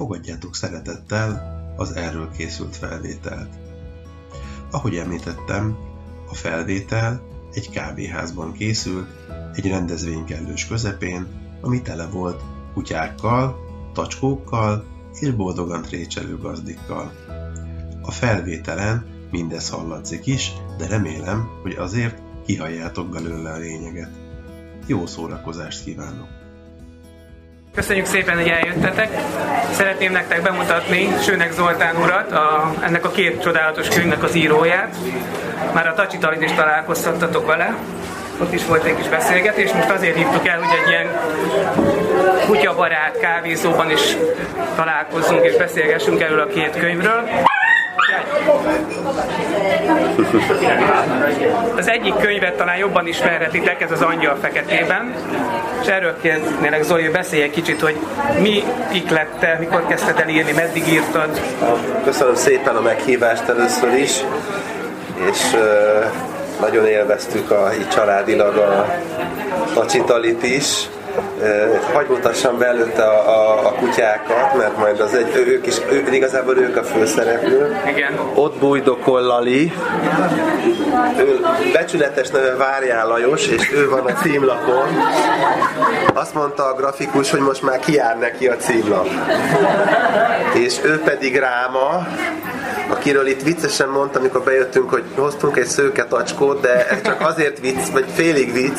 Fogadjátok 0.00 0.54
szeretettel 0.54 1.58
az 1.76 1.96
erről 1.96 2.30
készült 2.30 2.76
felvételt. 2.76 3.48
Ahogy 4.70 4.96
említettem, 4.96 5.76
a 6.28 6.34
felvétel 6.34 7.22
egy 7.52 7.70
kávéházban 7.70 8.52
készült, 8.52 9.08
egy 9.54 9.66
rendezvény 9.66 10.24
kellős 10.24 10.66
közepén, 10.66 11.26
ami 11.60 11.82
tele 11.82 12.06
volt 12.06 12.42
kutyákkal, 12.74 13.56
tacskókkal 13.92 14.84
és 15.20 15.30
boldogan 15.30 15.82
trécselő 15.82 16.38
gazdikkal. 16.38 17.12
A 18.02 18.10
felvételen 18.10 19.06
mindez 19.30 19.68
hallatszik 19.68 20.26
is, 20.26 20.52
de 20.78 20.86
remélem, 20.86 21.48
hogy 21.62 21.72
azért 21.72 22.22
kihalljátok 22.46 23.08
belőle 23.08 23.52
a 23.52 23.58
lényeget. 23.58 24.10
Jó 24.86 25.06
szórakozást 25.06 25.84
kívánok! 25.84 26.39
Köszönjük 27.74 28.06
szépen, 28.06 28.36
hogy 28.36 28.48
eljöttetek. 28.48 29.08
Szeretném 29.72 30.12
nektek 30.12 30.42
bemutatni 30.42 31.08
Sőnek 31.22 31.52
Zoltán 31.52 31.96
urat, 31.96 32.32
a, 32.32 32.74
ennek 32.80 33.04
a 33.04 33.10
két 33.10 33.42
csodálatos 33.42 33.88
könyvnek 33.88 34.22
az 34.22 34.34
íróját. 34.34 34.96
Már 35.74 35.86
a 35.86 35.94
Tacsitalin 35.94 36.42
is 36.42 36.52
találkoztattatok 36.52 37.46
vele. 37.46 37.76
Ott 38.40 38.52
is 38.52 38.66
volt 38.66 38.84
egy 38.84 38.96
kis 38.96 39.08
beszélgetés. 39.08 39.72
Most 39.72 39.90
azért 39.90 40.16
hívtuk 40.16 40.46
el, 40.46 40.58
hogy 40.58 40.78
egy 40.82 40.88
ilyen 40.88 41.08
kutyabarát 42.46 43.18
kávézóban 43.18 43.90
is 43.90 44.16
találkozzunk 44.76 45.44
és 45.44 45.56
beszélgessünk 45.56 46.20
erről 46.20 46.40
a 46.40 46.46
két 46.46 46.76
könyvről. 46.78 47.28
Az 51.76 51.88
egyik 51.88 52.14
könyvet 52.14 52.56
talán 52.56 52.76
jobban 52.76 53.06
ismerhetitek, 53.06 53.80
ez 53.80 53.90
az 53.90 54.02
Angyal 54.02 54.36
Feketében, 54.40 55.14
és 55.82 55.86
erről 55.86 56.16
kérnélek 56.20 56.82
Zoli, 56.82 57.02
hogy 57.02 57.12
beszélj 57.12 57.42
egy 57.42 57.50
kicsit, 57.50 57.80
hogy 57.80 57.96
mi 58.40 58.62
iklette, 58.92 59.56
mikor 59.60 59.86
kezdted 59.86 60.18
el 60.18 60.28
írni, 60.28 60.52
meddig 60.52 60.88
írtad? 60.88 61.40
Köszönöm 62.04 62.34
szépen 62.34 62.76
a 62.76 62.80
meghívást 62.80 63.48
először 63.48 63.92
is, 63.94 64.24
és 65.30 65.56
nagyon 66.60 66.86
élveztük 66.86 67.50
a, 67.50 67.70
családilag 67.92 68.56
a, 68.56 68.86
a 69.74 69.86
csitalit 69.86 70.42
is 70.42 70.88
hagy 71.92 72.06
mutassam 72.08 72.58
be 72.58 72.66
előtte 72.66 73.02
a, 73.02 73.28
a, 73.28 73.66
a 73.66 73.72
kutyákat, 73.72 74.56
mert 74.56 74.78
majd 74.78 75.00
az 75.00 75.14
egy, 75.14 75.36
ők 75.36 75.66
is, 75.66 75.76
ő, 75.90 76.04
igazából 76.12 76.56
ők 76.56 76.76
a 76.76 76.82
főszereplő. 76.82 77.76
Igen. 77.88 78.18
Ott 78.34 78.58
bújdokol 78.58 79.20
Lali, 79.20 79.72
ő 81.18 81.40
becsületes 81.72 82.28
neve 82.28 82.56
Várjál 82.56 83.06
Lajos, 83.06 83.46
és 83.46 83.72
ő 83.72 83.88
van 83.88 84.06
a 84.06 84.12
címlapon. 84.12 84.88
Azt 86.14 86.34
mondta 86.34 86.64
a 86.64 86.74
grafikus, 86.74 87.30
hogy 87.30 87.40
most 87.40 87.62
már 87.62 87.78
kiár 87.78 88.18
neki 88.18 88.48
a 88.48 88.56
címlap. 88.56 89.08
És 90.54 90.78
ő 90.84 91.00
pedig 91.00 91.38
Ráma, 91.38 92.06
akiről 92.90 93.26
itt 93.26 93.42
viccesen 93.42 93.88
mondtam, 93.88 94.22
amikor 94.22 94.42
bejöttünk, 94.42 94.90
hogy 94.90 95.04
hoztunk 95.14 95.56
egy 95.56 95.66
szőke 95.66 96.04
tacskót, 96.04 96.60
de 96.60 96.88
ez 96.88 97.02
csak 97.02 97.20
azért 97.30 97.60
vicc, 97.60 97.86
vagy 97.92 98.04
félig 98.14 98.52
vicc, 98.52 98.78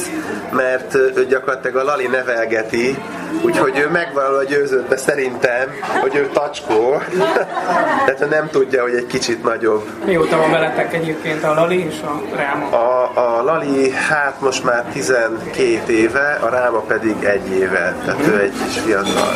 mert 0.51 0.95
ő 0.95 1.25
gyakorlatilag 1.29 1.75
a 1.75 1.83
Lali 1.83 2.07
nevelgeti, 2.07 2.97
úgyhogy 3.41 3.77
ő 3.77 3.89
megvalóan 3.89 4.45
győződve 4.45 4.97
szerintem, 4.97 5.69
hogy 6.01 6.15
ő 6.15 6.29
tacskó, 6.33 7.01
tehát 8.05 8.29
nem 8.29 8.49
tudja, 8.49 8.81
hogy 8.81 8.93
egy 8.93 9.07
kicsit 9.07 9.43
nagyobb. 9.43 9.89
Mióta 10.05 10.37
van 10.37 10.51
veletek 10.51 10.93
egyébként 10.93 11.43
a 11.43 11.53
Lali 11.53 11.85
és 11.85 12.01
a 12.03 12.35
Ráma? 12.35 12.69
A, 12.69 13.11
a 13.15 13.43
Lali 13.43 13.91
hát 13.91 14.41
most 14.41 14.63
már 14.63 14.83
12 14.93 15.93
éve, 15.93 16.39
a 16.41 16.49
Ráma 16.49 16.79
pedig 16.79 17.23
egy 17.23 17.49
éve, 17.51 17.95
tehát 18.05 18.27
ő 18.27 18.39
egy 18.39 18.53
kis 18.63 18.79
fiatal. 18.79 19.33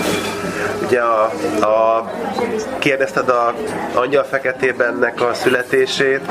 Ugye 0.86 1.00
a, 1.00 1.24
a 1.62 2.12
kérdezted 2.80 3.30
a 3.30 3.54
Angyal 3.94 4.24
Feketébennek 4.66 5.22
a 5.22 5.34
születését, 5.34 6.22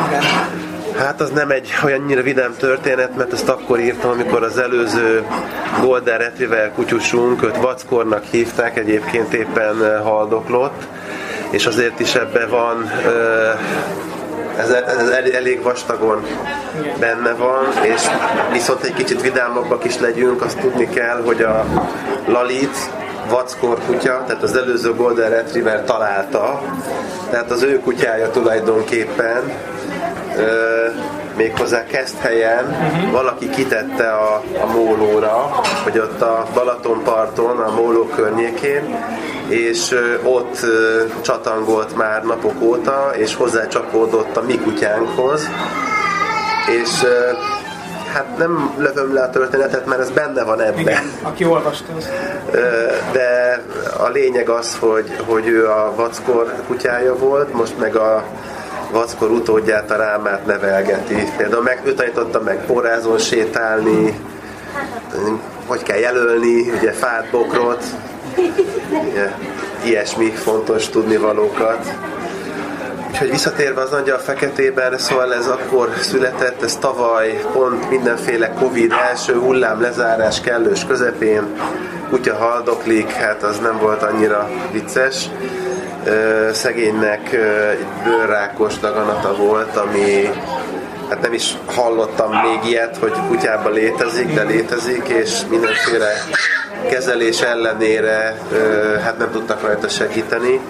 Hát 0.97 1.21
az 1.21 1.31
nem 1.31 1.51
egy 1.51 1.69
olyannyira 1.85 2.23
vidám 2.23 2.55
történet, 2.59 3.17
mert 3.17 3.33
ezt 3.33 3.49
akkor 3.49 3.81
írtam, 3.81 4.11
amikor 4.11 4.43
az 4.43 4.59
előző 4.59 5.25
Golden 5.81 6.19
Retriever 6.19 6.73
kutyusunk, 6.73 7.43
őt 7.43 7.57
Vackornak 7.57 8.25
hívták, 8.25 8.79
egyébként 8.79 9.35
éppen 9.35 10.03
haldoklott, 10.03 10.83
és 11.51 11.67
azért 11.67 12.01
is 12.01 12.15
ebbe 12.15 12.47
van 12.47 12.91
ez, 14.59 14.71
ez 14.71 15.09
elég 15.09 15.63
vastagon 15.63 16.27
benne 16.99 17.33
van, 17.33 17.67
és 17.83 18.03
viszont 18.53 18.83
egy 18.83 18.95
kicsit 18.95 19.21
vidámabbak 19.21 19.85
is 19.85 19.99
legyünk, 19.99 20.43
azt 20.43 20.59
tudni 20.59 20.89
kell, 20.89 21.23
hogy 21.25 21.43
a 21.43 21.65
Lalit 22.27 22.91
vackor 23.29 23.79
kutya, 23.87 24.23
tehát 24.27 24.43
az 24.43 24.57
előző 24.57 24.95
Golden 24.95 25.31
Retriever 25.31 25.85
találta, 25.85 26.61
tehát 27.31 27.51
az 27.51 27.63
ő 27.63 27.81
kutyája 27.81 28.31
tulajdonképpen, 28.31 29.53
méghozzá 31.37 31.85
helyen 32.19 32.65
uh-huh. 32.65 33.11
valaki 33.11 33.51
kitette 33.51 34.13
a, 34.13 34.43
a 34.63 34.67
mólóra, 34.73 35.61
hogy 35.83 35.99
ott 35.99 36.21
a 36.21 36.47
Balatonparton, 36.55 37.59
a 37.59 37.75
móló 37.75 38.05
környékén, 38.05 38.97
és 39.49 39.99
ott 40.23 40.59
csatangolt 41.23 41.97
már 41.97 42.25
napok 42.25 42.63
óta, 42.63 43.11
és 43.17 43.35
hozzácsapódott 43.35 44.37
a 44.37 44.43
mi 44.43 44.59
kutyánkhoz, 44.59 45.49
és 46.83 46.91
hát 48.15 48.39
nem 48.39 48.75
lövöm 48.79 49.15
le 49.15 49.23
a 49.23 49.31
történetet, 49.31 49.87
mert 49.87 50.01
ez 50.01 50.11
benne 50.11 50.45
van 50.45 50.61
ebben. 50.61 50.79
Igen, 50.79 51.13
aki 51.23 51.45
olvasta 51.45 51.93
azt. 51.97 52.11
De 53.13 53.63
a 53.99 54.09
lényeg 54.09 54.49
az, 54.49 54.77
hogy, 54.81 55.17
hogy 55.27 55.47
ő 55.49 55.69
a 55.69 55.93
vackor 55.97 56.55
kutyája 56.67 57.17
volt, 57.17 57.53
most 57.53 57.79
meg 57.79 57.97
a 57.97 58.25
vackor 58.93 59.31
utódját, 59.31 59.91
a 59.91 59.97
rámát 59.97 60.47
nevelgeti. 60.47 61.33
Például 61.37 61.63
meg, 61.63 61.81
ő 61.85 61.93
tanította 61.95 62.41
meg 62.41 62.65
porrázon 62.67 63.19
sétálni, 63.19 64.19
hogy 65.67 65.83
kell 65.83 65.99
jelölni, 65.99 66.71
ugye 66.71 66.93
fát, 66.93 67.31
bokrot, 67.31 67.85
ugye, 69.11 69.33
ilyesmi 69.85 70.31
fontos 70.31 70.89
tudnivalókat. 70.89 71.95
Úgyhogy 73.15 73.31
visszatérve 73.31 73.81
az 73.81 73.93
angyal 73.93 74.19
feketében, 74.19 74.99
szóval 74.99 75.35
ez 75.35 75.47
akkor 75.47 75.89
született, 76.01 76.63
ez 76.63 76.77
tavaly 76.77 77.45
pont 77.53 77.91
mindenféle 77.91 78.49
Covid 78.49 78.93
első 79.11 79.35
hullám 79.35 79.81
lezárás 79.81 80.41
kellős 80.41 80.85
közepén, 80.85 81.43
kutya 82.09 82.35
haldoklik, 82.35 83.11
hát 83.11 83.43
az 83.43 83.59
nem 83.59 83.79
volt 83.79 84.03
annyira 84.03 84.51
vicces 84.73 85.29
szegénynek 86.53 87.37
bőrrákos 88.05 88.79
daganata 88.79 89.35
volt, 89.35 89.77
ami 89.77 90.31
hát 91.09 91.21
nem 91.21 91.33
is 91.33 91.55
hallottam 91.67 92.31
még 92.31 92.71
ilyet, 92.71 92.97
hogy 92.97 93.13
kutyában 93.29 93.73
létezik, 93.73 94.35
de 94.35 94.43
létezik, 94.43 95.09
és 95.09 95.41
mindenféle 95.51 96.09
kezelés 96.91 97.41
ellenére 97.41 98.37
hát 99.03 99.19
nem 99.19 99.31
tudtak 99.31 99.63
rajta 99.63 99.89
segíteni. 99.89 100.61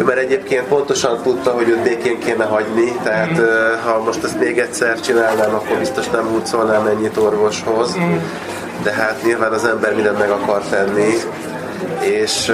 Ő 0.00 0.04
már 0.04 0.18
egyébként 0.18 0.66
pontosan 0.66 1.22
tudta, 1.22 1.50
hogy 1.50 1.68
őt 1.68 1.82
békén 1.82 2.18
kéne 2.18 2.44
hagyni, 2.44 2.92
tehát 3.02 3.40
ha 3.84 4.02
most 4.02 4.24
ezt 4.24 4.38
még 4.38 4.58
egyszer 4.58 5.00
csinálnám, 5.00 5.54
akkor 5.54 5.78
biztos 5.78 6.08
nem 6.08 6.24
húzolnám 6.26 6.86
ennyit 6.86 7.16
orvoshoz, 7.16 7.96
de 8.82 8.92
hát 8.92 9.22
nyilván 9.22 9.52
az 9.52 9.64
ember 9.64 9.94
mindent 9.94 10.18
meg 10.18 10.30
akar 10.30 10.62
tenni, 10.70 11.14
és 12.00 12.52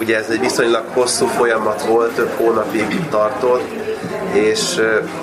Ugye 0.00 0.16
ez 0.16 0.28
egy 0.30 0.40
viszonylag 0.40 0.84
hosszú 0.92 1.26
folyamat 1.26 1.86
volt, 1.86 2.14
több 2.14 2.30
hónapig 2.36 3.08
tartott, 3.10 3.70
és 4.32 4.80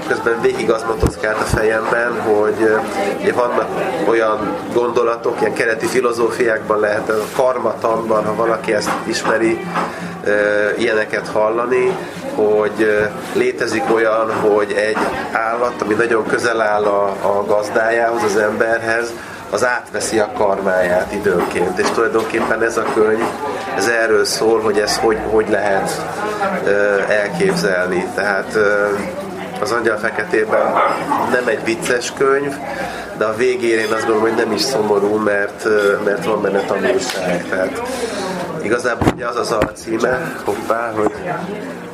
közben 0.07 0.41
végig 0.41 0.71
az 0.71 0.83
motoszkált 0.83 1.39
a 1.39 1.43
fejemben, 1.43 2.21
hogy 2.21 2.75
ugye 3.21 3.33
vannak 3.33 3.67
olyan 4.07 4.55
gondolatok, 4.73 5.35
ilyen 5.39 5.53
kereti 5.53 5.85
filozófiákban 5.85 6.79
lehet, 6.79 7.09
a 7.09 7.23
karmatanban, 7.35 8.25
ha 8.25 8.35
valaki 8.35 8.73
ezt 8.73 8.89
ismeri, 9.03 9.65
ilyeneket 10.77 11.27
hallani, 11.27 11.97
hogy 12.35 13.09
létezik 13.33 13.83
olyan, 13.93 14.33
hogy 14.33 14.71
egy 14.71 14.97
állat, 15.31 15.81
ami 15.81 15.93
nagyon 15.93 16.25
közel 16.25 16.61
áll 16.61 16.83
a, 16.83 17.05
a 17.05 17.43
gazdájához, 17.45 18.23
az 18.23 18.37
emberhez, 18.37 19.13
az 19.49 19.65
átveszi 19.65 20.19
a 20.19 20.31
karmáját 20.37 21.13
időnként, 21.13 21.79
és 21.79 21.89
tulajdonképpen 21.89 22.63
ez 22.63 22.77
a 22.77 22.85
könyv, 22.93 23.23
ez 23.77 23.87
erről 23.87 24.25
szól, 24.25 24.59
hogy 24.59 24.77
ez 24.77 24.97
hogy, 24.97 25.17
hogy 25.29 25.49
lehet 25.49 25.91
elképzelni. 27.07 28.07
Tehát 28.15 28.57
az 29.61 29.71
Angyal 29.71 29.97
Feketében 29.97 30.73
nem 31.31 31.47
egy 31.47 31.63
vicces 31.63 32.13
könyv, 32.17 32.55
de 33.17 33.25
a 33.25 33.35
végén 33.35 33.79
én 33.79 33.91
azt 33.91 34.05
gondolom, 34.05 34.21
hogy 34.21 34.45
nem 34.45 34.51
is 34.51 34.61
szomorú, 34.61 35.15
mert, 35.15 35.67
mert 36.05 36.25
van 36.25 36.41
benne 36.41 36.59
tanulság. 36.59 37.45
Tehát 37.49 37.81
igazából 38.61 39.07
ugye 39.13 39.27
az 39.27 39.35
az 39.35 39.51
alcíme, 39.51 40.41
hoppá, 40.45 40.91
hogy 40.91 41.11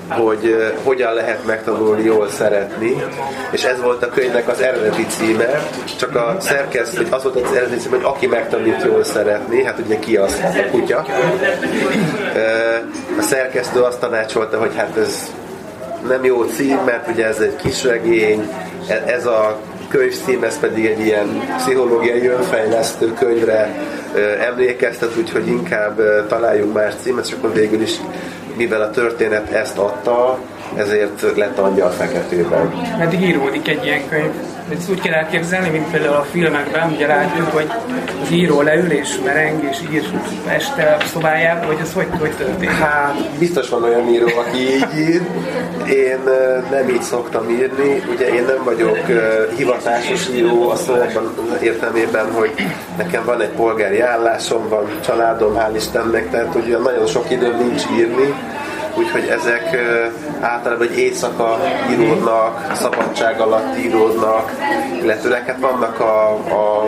hogy 0.10 0.73
hogyan 0.84 1.13
lehet 1.13 1.45
megtanulni 1.45 2.03
jól 2.03 2.30
szeretni, 2.30 3.03
és 3.51 3.63
ez 3.63 3.82
volt 3.82 4.03
a 4.03 4.10
könyvnek 4.10 4.47
az 4.47 4.62
eredeti 4.62 5.06
címe, 5.06 5.63
csak 5.97 6.15
a 6.15 6.36
szerkesztő, 6.39 7.08
az 7.10 7.23
volt 7.23 7.36
az 7.36 7.56
eredeti 7.56 7.77
címe, 7.82 7.95
hogy 7.95 8.06
aki 8.06 8.27
megtanít 8.27 8.84
jól 8.84 9.03
szeretni, 9.03 9.63
hát 9.63 9.80
ugye 9.86 9.99
ki 9.99 10.17
az 10.17 10.41
a 10.43 10.69
kutya. 10.71 11.06
A 13.17 13.21
szerkesztő 13.21 13.82
azt 13.82 13.99
tanácsolta, 13.99 14.60
hogy 14.60 14.75
hát 14.75 14.97
ez 14.97 15.32
nem 16.08 16.25
jó 16.25 16.43
cím, 16.43 16.77
mert 16.86 17.08
ugye 17.08 17.25
ez 17.25 17.39
egy 17.39 17.56
kis 17.56 17.84
regény, 17.84 18.49
e, 18.88 19.03
ez 19.06 19.25
a 19.25 19.60
könyvcím, 19.89 20.43
ez 20.43 20.60
pedig 20.60 20.86
egy 20.86 20.99
ilyen 20.99 21.56
pszichológiai 21.58 22.27
önfejlesztő 22.27 23.13
könyvre 23.13 23.75
emlékeztet, 24.39 25.17
úgyhogy 25.17 25.47
inkább 25.47 26.27
találjunk 26.27 26.73
más 26.73 26.93
címet, 27.01 27.25
és 27.25 27.34
akkor 27.34 27.53
végül 27.53 27.82
is 27.82 27.91
mivel 28.56 28.82
a 28.82 28.89
történet 28.89 29.51
ezt 29.51 29.77
adta, 29.77 30.39
ezért 30.75 31.36
lett 31.36 31.58
angyal 31.58 31.89
feketében. 31.89 32.71
Meddig 32.97 33.21
íródik 33.21 33.67
egy 33.67 33.86
ilyen 33.86 34.10
könyv? 34.10 34.32
Ezt 34.77 34.89
úgy 34.89 35.01
kell 35.01 35.13
elképzelni, 35.13 35.69
mint 35.69 35.91
például 35.91 36.15
a 36.15 36.25
filmekben, 36.32 36.91
ugye 36.91 37.08
látjuk, 37.08 37.47
hogy 37.47 37.71
az 38.21 38.32
író 38.32 38.62
leül 38.62 38.91
és 38.91 39.19
mereng 39.25 39.63
és 39.71 39.77
ír 39.91 40.03
este 40.47 40.97
a 40.99 41.06
szobájában, 41.06 41.65
hogy 41.65 41.77
ez 41.82 41.93
hogy, 41.93 42.08
hogy 42.19 42.32
történik? 42.32 42.69
Hát, 42.69 43.15
biztos 43.39 43.69
van 43.69 43.84
olyan 43.84 44.08
író, 44.08 44.25
aki 44.25 44.58
így 44.58 44.97
ír. 44.97 45.21
Én 45.95 46.19
nem 46.71 46.89
így 46.89 47.01
szoktam 47.01 47.49
írni. 47.49 48.03
Ugye 48.13 48.27
én 48.27 48.43
nem 48.43 48.63
vagyok 48.63 48.99
hivatásos 49.58 50.30
író 50.30 50.69
a 50.69 50.75
szóban 50.75 51.34
értelmében, 51.62 52.32
hogy 52.32 52.51
nekem 52.97 53.25
van 53.25 53.41
egy 53.41 53.49
polgári 53.49 53.99
állásom, 53.99 54.69
van 54.69 54.86
családom, 55.06 55.56
hál' 55.56 55.75
Istennek, 55.75 56.30
tehát 56.30 56.56
ugye 56.56 56.77
nagyon 56.77 57.08
sok 57.08 57.32
időm 57.32 57.58
nincs 57.58 57.84
írni 57.97 58.34
úgyhogy 58.97 59.27
ezek 59.27 59.77
általában 60.39 60.88
egy 60.88 60.97
éjszaka 60.97 61.60
íródnak, 61.91 62.71
szabadság 62.75 63.39
alatt 63.39 63.77
íródnak, 63.77 64.51
illetőleg 65.01 65.45
hát 65.45 65.60
vannak 65.60 65.99
a, 65.99 66.31
a 66.33 66.86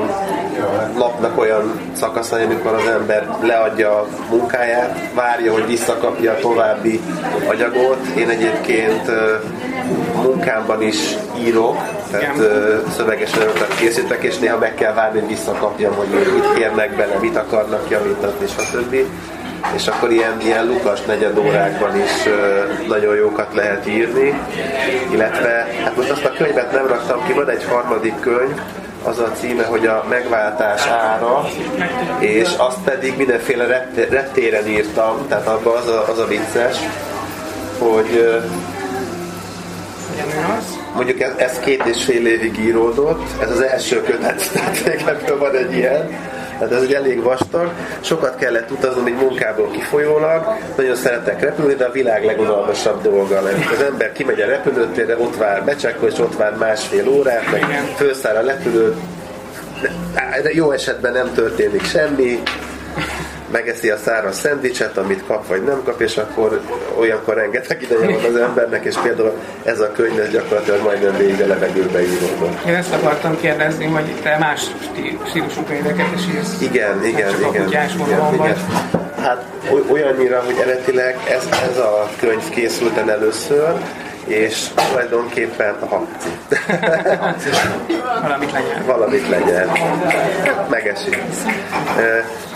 napnak 0.98 1.40
olyan 1.40 1.80
szakaszai, 1.94 2.44
amikor 2.44 2.74
az 2.74 2.88
ember 2.88 3.28
leadja 3.42 4.00
a 4.00 4.08
munkáját, 4.30 5.00
várja, 5.14 5.52
hogy 5.52 5.66
visszakapja 5.66 6.32
a 6.32 6.40
további 6.40 7.02
anyagot. 7.48 8.08
Én 8.18 8.30
egyébként 8.30 9.12
munkámban 10.24 10.82
is 10.82 11.16
írok, 11.38 11.78
tehát 12.12 12.36
szöveges 12.96 13.34
anyagokat 13.34 13.76
készítek, 13.76 14.24
és 14.24 14.38
néha 14.38 14.58
meg 14.58 14.76
kell 14.76 14.94
várni, 14.94 15.20
hogy 15.20 15.30
visszakapjam, 15.30 15.94
hogy 15.94 16.08
mit 16.08 16.54
kérnek 16.54 16.96
bele, 16.96 17.18
mit 17.20 17.36
akarnak 17.36 17.90
javítatni, 17.90 18.48
stb 18.48 18.96
és 19.76 19.88
akkor 19.88 20.12
ilyen, 20.12 20.42
ilyen 20.42 20.66
lukas 20.66 21.02
negyed 21.02 21.38
órákban 21.38 21.96
is 21.96 22.12
nagyon 22.88 23.16
jókat 23.16 23.54
lehet 23.54 23.88
írni, 23.88 24.42
illetve 25.12 25.68
hát 25.84 25.96
most 25.96 26.10
azt 26.10 26.26
a 26.26 26.34
könyvet 26.34 26.72
nem 26.72 26.88
raktam 26.88 27.26
ki, 27.28 27.34
van 27.34 27.50
egy 27.50 27.66
harmadik 27.66 28.20
könyv, 28.20 28.62
az 29.04 29.20
a 29.20 29.32
címe, 29.40 29.64
hogy 29.66 29.86
a 29.86 30.06
megváltás 30.10 30.88
ára, 30.88 31.46
és 32.20 32.50
azt 32.58 32.80
pedig 32.84 33.18
mindenféle 33.18 33.88
rettéren 34.10 34.68
írtam, 34.68 35.28
tehát 35.28 35.48
abban 35.48 35.78
az 35.78 35.88
a, 35.88 36.06
az 36.10 36.20
a 36.20 36.26
vicces, 36.26 36.78
hogy 37.78 38.42
mondjuk 40.96 41.20
ez, 41.20 41.32
ez 41.38 41.60
két 41.60 41.86
és 41.86 42.04
fél 42.04 42.28
évig 42.28 42.60
íródott, 42.60 43.42
ez 43.42 43.52
az 43.52 43.62
első 43.62 44.02
kötet, 44.02 44.50
tehát 44.54 45.34
van 45.40 45.56
egy 45.56 45.74
ilyen, 45.74 46.10
tehát 46.60 46.74
ez 46.74 46.82
egy 46.82 46.94
elég 46.94 47.24
vastag, 47.24 47.72
sokat 48.00 48.36
kellett 48.36 48.72
utazni 48.72 49.12
egy 49.12 49.18
munkából 49.18 49.72
kifolyólag, 49.72 50.46
nagyon 50.78 50.96
szeretek 50.96 51.42
repülni, 51.42 51.74
de 51.74 51.86
a 51.86 51.92
világ 51.92 52.26
legunalmasabb 52.26 53.02
dolga 53.02 53.42
lett. 53.42 53.72
Az 53.74 53.82
ember 53.82 54.12
kimegy 54.12 54.42
a 54.42 54.46
repülőtérre, 54.46 55.18
ott 55.18 55.36
vár 55.36 55.64
becsekkol, 55.64 56.10
és 56.10 56.20
ott 56.20 56.36
vár 56.36 56.56
másfél 56.56 57.08
órát, 57.08 57.52
meg 57.52 57.64
felszáll 57.96 58.36
a 58.36 58.42
repülőt, 58.42 58.96
jó 60.54 60.72
esetben 60.72 61.14
nem 61.14 61.34
történik 61.34 61.84
semmi, 61.84 62.44
megeszi 63.52 63.90
a 63.90 63.98
száraz 63.98 64.40
szendvicset, 64.40 64.98
amit 64.98 65.24
kap 65.28 65.48
vagy 65.48 65.64
nem 65.64 65.82
kap, 65.84 66.02
és 66.02 66.18
akkor 66.18 66.62
olyankor 66.98 67.34
rengeteg 67.34 67.82
ideje 67.82 68.06
van 68.06 68.24
az 68.24 68.36
embernek, 68.36 68.86
és 68.86 68.96
például 69.04 69.34
ez 69.64 69.80
a 69.80 69.92
könyv 69.92 70.20
ez 70.20 70.30
gyakorlatilag 70.30 70.84
majdnem 70.84 71.18
végig 71.18 71.42
a 71.42 71.48
levegőbe 71.48 72.02
íródott. 72.02 72.66
Én 72.68 72.76
ezt 72.76 72.94
akartam 72.94 73.40
kérdezni, 73.40 73.86
hogy 73.86 74.16
te 74.22 74.38
más 74.40 74.62
stílusú 75.30 75.64
könyveket 75.64 76.08
is 76.16 76.36
írsz. 76.36 76.62
Igen, 76.62 77.06
igen, 77.06 77.40
igen. 77.40 77.68
igen, 77.68 77.90
igen, 78.00 78.34
igen. 78.34 78.56
Hát 79.22 79.46
olyannyira, 79.92 80.42
hogy 80.46 80.56
eredetileg 80.62 81.18
ez, 81.30 81.48
ez 81.70 81.78
a 81.78 82.10
könyv 82.20 82.50
készült 82.50 82.98
el 82.98 83.12
először, 83.12 83.74
és 84.26 84.68
tulajdonképpen 84.90 85.74
a 85.74 85.88
Valamit 88.22 88.52
legyen. 88.52 88.86
Valamit 88.86 89.30
legyen. 89.30 89.70
Megesik. 90.70 91.22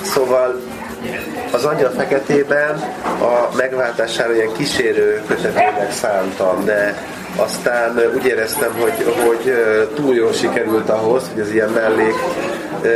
Szóval 0.02 0.62
az 1.52 1.66
Angyal 1.66 1.92
Feketében 1.92 2.76
a 3.20 3.56
megváltására 3.56 4.34
ilyen 4.34 4.54
kísérő 4.54 5.22
kötetének 5.28 5.92
szántam, 5.92 6.66
de 6.66 6.98
aztán 7.36 8.02
úgy 8.15 8.26
éreztem, 8.26 8.72
hogy, 8.80 9.15
hogy 9.26 9.54
túl 9.96 10.15
jól 10.15 10.34
sikerült 10.34 10.89
ahhoz, 10.89 11.24
hogy 11.34 11.41
az 11.41 11.52
ilyen 11.52 11.69
mellék 11.69 12.15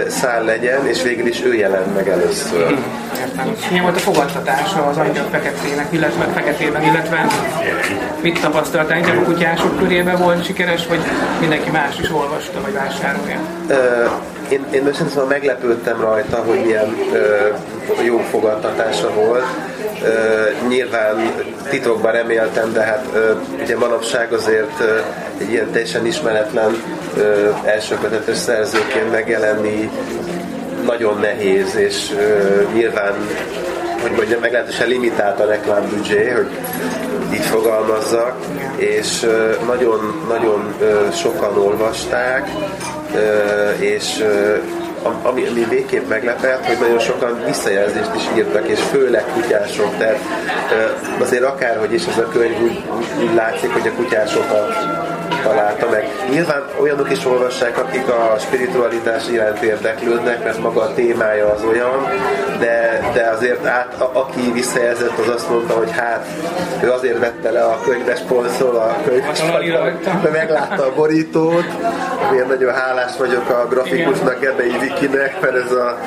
szál 0.07 0.43
legyen, 0.43 0.87
és 0.87 1.01
végül 1.01 1.27
is 1.27 1.43
ő 1.43 1.53
jelent 1.53 1.95
meg 1.95 2.09
először. 2.09 2.77
Értem. 3.19 3.55
Milyen 3.69 3.83
volt 3.83 3.95
a 3.95 3.99
fogadtatása 3.99 4.85
az 4.85 4.97
angyal 4.97 5.25
feketének, 5.31 5.87
illetve 5.89 6.25
feketében, 6.33 6.83
illetve 6.83 7.25
mit 8.21 8.41
tapasztaltál? 8.41 8.97
Inkább 8.97 9.17
a 9.17 9.23
kutyások 9.23 9.79
körében 9.79 10.17
volt 10.17 10.45
sikeres, 10.45 10.87
vagy 10.87 10.99
mindenki 11.39 11.69
más 11.69 11.99
is 11.99 12.11
olvasta, 12.11 12.61
vagy 12.61 12.73
vásárolja? 12.73 13.39
én, 14.49 14.65
én 14.71 14.83
most 14.83 15.09
szóval 15.09 15.25
meglepődtem 15.25 16.01
rajta, 16.01 16.37
hogy 16.37 16.61
milyen 16.65 16.95
ö, 17.13 17.47
jó 18.03 18.17
fogadtatása 18.17 19.13
volt. 19.13 19.45
Nyilván 20.67 21.31
titokban 21.69 22.11
reméltem, 22.11 22.73
de 22.73 22.81
hát 22.81 23.05
ugye 23.61 23.77
manapság 23.77 24.33
azért 24.33 24.81
egy 25.37 25.51
ilyen 25.51 25.71
teljesen 25.71 26.05
ismeretlen 26.05 26.83
elsőkötetes 27.63 28.37
szerzőként 28.37 29.11
megjelenni 29.11 29.89
nagyon 30.85 31.19
nehéz, 31.19 31.75
és 31.75 32.15
nyilván 32.73 33.15
hogy 34.01 34.11
mondjam, 34.11 34.39
meglehetősen 34.41 34.87
limitált 34.87 35.39
a 35.39 35.45
reklámbüdzsé, 35.45 36.29
hogy 36.29 36.47
így 37.33 37.45
fogalmazzak, 37.45 38.35
és 38.75 39.27
nagyon-nagyon 39.65 40.75
sokan 41.13 41.57
olvasták, 41.57 42.49
és 43.79 44.23
ami, 45.23 45.45
ami 45.45 45.65
végképp 45.69 46.07
meglepett, 46.07 46.65
hogy 46.65 46.77
nagyon 46.79 46.99
sokan 46.99 47.43
visszajelzést 47.45 48.15
is 48.15 48.23
írtak, 48.37 48.67
és 48.67 48.79
főleg 48.79 49.25
kutyások, 49.33 49.97
tehát 49.97 50.19
azért 51.19 51.43
akárhogy 51.43 51.93
is 51.93 52.05
ez 52.05 52.17
a 52.17 52.27
könyv 52.27 52.61
úgy, 52.61 52.83
úgy 53.19 53.33
látszik, 53.35 53.69
hogy 53.69 53.87
a 53.87 53.91
kutyásokat 53.91 54.75
találta 55.47 55.89
meg. 55.89 56.07
Nyilván 56.29 56.63
olyanok 56.79 57.11
is 57.11 57.25
olvassák, 57.25 57.77
akik 57.77 58.07
a 58.07 58.35
spiritualitás 58.39 59.27
iránt 59.29 59.61
érdeklődnek, 59.61 60.43
mert 60.43 60.59
maga 60.59 60.81
a 60.81 60.93
témája 60.93 61.51
az 61.51 61.63
olyan, 61.63 62.07
de, 62.59 62.99
de 63.13 63.29
azért 63.35 63.65
át, 63.65 64.01
a, 64.01 64.11
aki 64.13 64.51
visszajelzett, 64.51 65.17
az 65.17 65.27
azt 65.27 65.49
mondta, 65.49 65.73
hogy 65.73 65.91
hát 65.91 66.27
ő 66.83 66.91
azért 66.91 67.19
vette 67.19 67.51
le 67.51 67.63
a 67.63 67.79
könyves 67.85 68.19
polcról 68.19 68.75
a 68.75 68.95
könyves 69.05 69.41
mert 70.03 70.31
meglátta 70.31 70.85
a 70.85 70.93
borítót, 70.95 71.65
miért 72.31 72.47
nagyon 72.47 72.73
hálás 72.73 73.17
vagyok 73.17 73.49
a 73.49 73.67
grafikusnak, 73.69 74.39
Gebei 74.39 74.77
Vikinek, 74.79 75.41
mert 75.41 75.55
ez 75.55 75.71
a, 75.71 75.97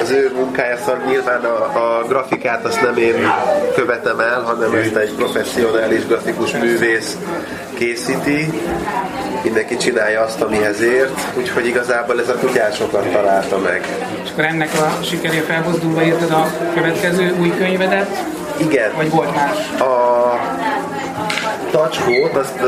az 0.00 0.10
ő 0.10 0.32
munkája, 0.34 0.76
szóval 0.76 1.00
nyilván 1.06 1.44
a, 1.44 1.98
a 1.98 2.04
grafikát 2.08 2.64
azt 2.64 2.82
nem 2.82 2.96
én 2.96 3.32
követem 3.74 4.20
el, 4.20 4.40
hanem 4.40 4.74
ezt 4.74 4.96
egy 4.96 5.14
professzionális 5.14 6.06
grafikus 6.06 6.52
művész 6.52 7.16
készíti, 7.78 8.48
mindenki 9.42 9.76
csinálja 9.76 10.20
azt, 10.20 10.40
amihez 10.40 10.80
ért, 10.80 11.20
úgyhogy 11.36 11.66
igazából 11.66 12.20
ez 12.20 12.28
a 12.28 12.34
kutyásokat 12.34 13.12
találta 13.12 13.58
meg. 13.58 13.86
És 14.24 14.30
akkor 14.30 14.44
ennek 14.44 14.70
a 14.74 15.02
sikeré 15.02 15.38
felhozdulva 15.38 16.02
írtad 16.02 16.30
a 16.30 16.46
következő 16.74 17.34
új 17.40 17.52
könyvedet? 17.58 18.24
Igen. 18.56 18.92
Vagy 18.96 19.10
volt 19.10 19.34
más? 19.34 19.80
A 19.80 20.16
tacskót 21.70 22.36
azt 22.36 22.60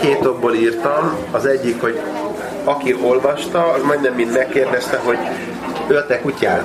két 0.00 0.26
okból 0.26 0.54
írtam. 0.54 1.16
Az 1.30 1.46
egyik, 1.46 1.80
hogy 1.80 2.00
aki 2.64 2.96
olvasta, 3.02 3.66
az 3.66 3.82
majdnem 3.82 4.14
mind 4.14 4.32
megkérdezte, 4.32 5.00
hogy 5.04 5.18
ő 5.90 5.96
a 5.96 6.06
te 6.06 6.20
kutyád. 6.20 6.64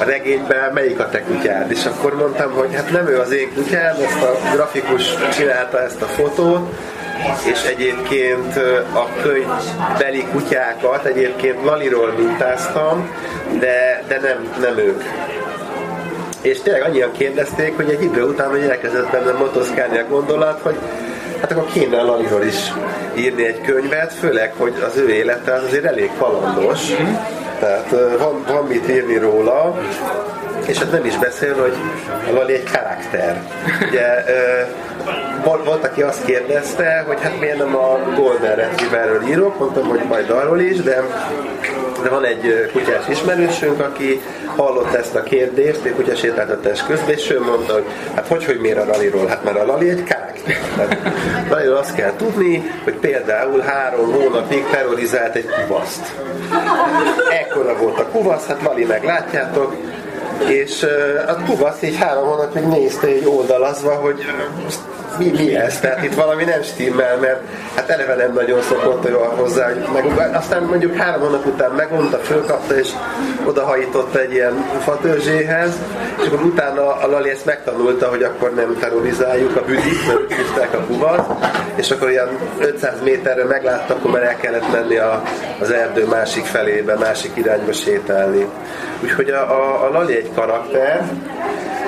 A 0.00 0.04
regényben 0.04 0.72
melyik 0.72 1.00
a 1.00 1.08
te 1.08 1.22
kutyád? 1.22 1.70
És 1.70 1.84
akkor 1.84 2.14
mondtam, 2.14 2.52
hogy 2.52 2.74
hát 2.74 2.90
nem 2.90 3.08
ő 3.08 3.18
az 3.18 3.32
én 3.32 3.54
kutyám, 3.54 3.96
ezt 4.04 4.22
a 4.22 4.36
grafikus 4.54 5.14
csinálta 5.36 5.82
ezt 5.82 6.02
a 6.02 6.06
fotót, 6.06 6.68
és 7.52 7.62
egyébként 7.62 8.56
a 8.92 9.08
könyvbeli 9.22 10.24
kutyákat 10.32 11.04
egyébként 11.04 11.64
Laliról 11.64 12.12
mintáztam, 12.18 13.10
de, 13.58 14.02
de 14.08 14.20
nem, 14.20 14.52
nem 14.60 14.78
ők. 14.78 15.02
És 16.40 16.60
tényleg 16.60 16.82
annyian 16.82 17.12
kérdezték, 17.12 17.76
hogy 17.76 17.90
egy 17.90 18.02
idő 18.02 18.22
után 18.22 18.50
hogy 18.50 18.60
elkezdett 18.60 19.10
bennem 19.10 19.36
motoszkálni 19.36 19.98
a 19.98 20.06
gondolat, 20.08 20.60
hogy 20.62 20.76
hát 21.40 21.52
akkor 21.52 21.66
kéne 21.72 22.02
Laliról 22.02 22.42
is 22.42 22.72
írni 23.16 23.46
egy 23.46 23.60
könyvet, 23.60 24.12
főleg, 24.12 24.52
hogy 24.56 24.74
az 24.86 24.96
ő 24.96 25.08
élete 25.08 25.52
az 25.52 25.62
azért 25.62 25.84
elég 25.84 26.10
kalandos, 26.18 26.80
tehát 27.58 27.90
van, 28.18 28.44
van 28.48 28.64
mit 28.64 28.88
írni 28.88 29.16
róla, 29.18 29.78
és 30.66 30.78
hát 30.78 30.90
nem 30.92 31.04
is 31.04 31.18
beszél, 31.18 31.54
hogy 31.54 31.74
Lali 32.32 32.52
egy 32.52 32.70
karakter. 32.72 33.42
Ugye 33.88 34.24
volt, 35.44 35.84
aki 35.84 36.02
azt 36.02 36.24
kérdezte, 36.24 37.04
hogy 37.06 37.20
hát 37.20 37.40
miért 37.40 37.58
nem 37.58 37.76
a 37.76 37.98
Golden 38.14 38.56
Retrieverről 38.56 39.22
írok, 39.28 39.58
mondtam, 39.58 39.88
hogy 39.88 40.00
majd 40.08 40.30
arról 40.30 40.60
is, 40.60 40.76
de, 40.82 41.04
de 42.06 42.12
van 42.12 42.24
egy 42.24 42.70
kutyás 42.72 43.08
ismerősünk, 43.08 43.80
aki 43.80 44.20
hallott 44.56 44.94
ezt 44.94 45.14
a 45.14 45.22
kérdést, 45.22 45.84
egy 45.84 45.94
kutya 45.94 46.14
sétáltatás 46.14 46.82
közben, 46.82 47.10
és 47.10 47.30
ő 47.30 47.40
mondta, 47.40 47.72
hogy 47.72 47.84
hát 48.14 48.26
hogy, 48.26 48.44
hogy 48.44 48.60
miért 48.60 48.78
a 48.78 48.84
Laliról? 48.84 49.26
Hát 49.26 49.44
mert 49.44 49.58
a 49.58 49.66
Lali 49.66 49.88
egy 49.88 50.04
karakter. 50.04 50.98
Laliról 51.50 51.76
azt 51.76 51.94
kell 51.94 52.12
tudni, 52.16 52.70
hogy 52.84 52.94
például 52.94 53.60
három 53.60 54.12
hónapig 54.12 54.64
terrorizált 54.70 55.34
egy 55.34 55.46
kuvaszt. 55.46 56.14
Ekkora 57.30 57.76
volt 57.76 57.98
a 57.98 58.06
kuvasz, 58.06 58.46
hát 58.46 58.62
Lali 58.62 58.84
meglátjátok, 58.84 59.76
és 60.48 60.86
a 61.26 61.36
kuvasz 61.46 61.82
így 61.82 61.96
három 61.96 62.28
hónapig 62.28 62.62
nézte 62.62 63.06
egy 63.06 63.26
oldalazva, 63.26 63.94
hogy 63.94 64.24
mi, 65.18 65.32
mi 65.36 65.56
ez? 65.56 65.80
Tehát 65.80 66.02
itt 66.02 66.14
valami 66.14 66.44
nem 66.44 66.62
stimmel, 66.62 67.16
mert 67.16 67.40
hát 67.74 67.88
eleve 67.88 68.14
nem 68.14 68.32
nagyon 68.32 68.62
szokott 68.62 69.08
ő 69.08 69.16
hozzá, 69.36 69.68
meg, 69.92 70.34
aztán 70.34 70.62
mondjuk 70.62 70.96
három 70.96 71.20
hónap 71.20 71.46
után 71.46 71.70
megmondta, 71.70 72.18
fölkapta, 72.18 72.78
és 72.78 72.88
odahajította 73.44 74.20
egy 74.20 74.32
ilyen 74.32 74.54
fatörzséhez, 74.80 75.72
és 76.20 76.26
akkor 76.26 76.42
utána 76.42 76.94
a 76.94 77.06
Lali 77.06 77.30
ezt 77.30 77.44
megtanulta, 77.44 78.08
hogy 78.08 78.22
akkor 78.22 78.54
nem 78.54 78.76
terrorizáljuk 78.80 79.56
a 79.56 79.64
büdit, 79.64 80.06
mert 80.06 80.34
hívták 80.34 80.74
a 80.74 80.86
buvat, 80.86 81.46
és 81.74 81.90
akkor 81.90 82.10
ilyen 82.10 82.28
500 82.58 83.02
méterre 83.02 83.44
meglátta, 83.44 83.94
akkor 83.94 84.10
már 84.10 84.22
el 84.22 84.36
kellett 84.36 84.72
menni 84.72 84.96
a, 84.96 85.22
az 85.60 85.70
erdő 85.70 86.06
másik 86.06 86.44
felébe, 86.44 86.94
másik 86.94 87.30
irányba 87.34 87.72
sétálni. 87.72 88.46
Úgyhogy 89.02 89.30
a, 89.30 89.50
a, 89.50 89.86
a 89.86 89.90
Lali 89.90 90.16
egy 90.16 90.30
karakter, 90.34 91.04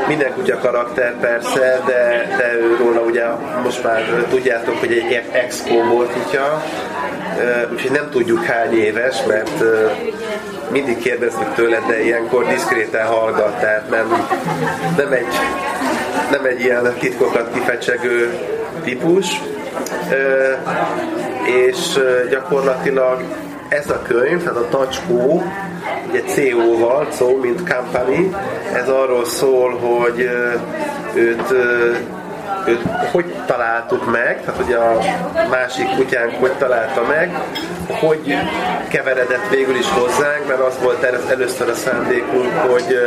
minden 0.09 0.33
kutya 0.33 0.59
karakter 0.59 1.15
persze, 1.21 1.81
de, 1.87 2.27
de 2.37 2.57
róla 2.79 3.01
ugye 3.01 3.25
most 3.63 3.83
már 3.83 4.27
tudjátok, 4.31 4.79
hogy 4.79 4.93
egy 4.93 5.23
ex 5.33 5.67
volt 5.89 6.13
kutya, 6.13 6.63
úgyhogy 7.73 7.91
nem 7.91 8.09
tudjuk 8.11 8.45
hány 8.45 8.73
éves, 8.73 9.17
mert 9.27 9.65
mindig 10.71 10.99
kérdeztük 10.99 11.55
tőle, 11.55 11.83
de 11.89 12.05
ilyenkor 12.05 12.47
diszkréten 12.47 13.07
hallgat, 13.07 13.61
tehát 13.61 13.91
nem, 13.91 14.29
nem, 14.97 15.13
egy, 15.13 15.35
nem 16.31 16.45
egy 16.45 16.61
ilyen 16.61 16.95
titkokat 16.99 17.53
kifecsegő 17.53 18.39
típus, 18.85 19.41
és 21.45 22.01
gyakorlatilag 22.31 23.23
ez 23.69 23.91
a 23.91 24.03
könyv, 24.03 24.43
tehát 24.43 24.59
a 24.59 24.69
Tacskó, 24.69 25.43
ugye 26.09 26.23
CO-val, 26.23 27.07
CO, 27.11 27.37
mint 27.37 27.75
company, 27.75 28.35
ez 28.75 28.89
arról 28.89 29.25
szól, 29.25 29.79
hogy 29.79 30.29
őt 31.15 31.53
őt 32.67 32.83
hogy 33.13 33.35
találtuk 33.47 34.11
meg, 34.11 34.41
tehát 34.45 34.61
hogy 34.63 34.73
a 34.73 34.99
másik 35.51 35.95
kutyánk 35.97 36.33
hogy 36.41 36.53
találta 36.53 37.03
meg, 37.09 37.41
hogy 38.01 38.37
keveredett 38.89 39.49
végül 39.51 39.77
is 39.77 39.91
hozzánk, 39.91 40.47
mert 40.49 40.61
az 40.61 40.75
volt 40.83 41.03
először 41.31 41.69
a 41.69 41.75
szándékunk, 41.75 42.53
hogy 42.71 42.99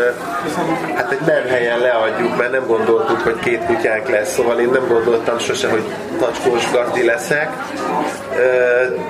hát 0.96 1.12
egy 1.12 1.26
menhelyen 1.26 1.80
leadjuk, 1.80 2.38
mert 2.38 2.52
nem 2.52 2.66
gondoltuk, 2.68 3.20
hogy 3.20 3.40
két 3.40 3.66
kutyánk 3.66 4.10
lesz, 4.10 4.34
szóval 4.34 4.60
én 4.60 4.70
nem 4.70 4.88
gondoltam 4.88 5.40
sose, 5.40 5.70
hogy 5.70 5.84
tacskós 6.20 6.72
gazdi 6.72 7.06
leszek, 7.06 7.50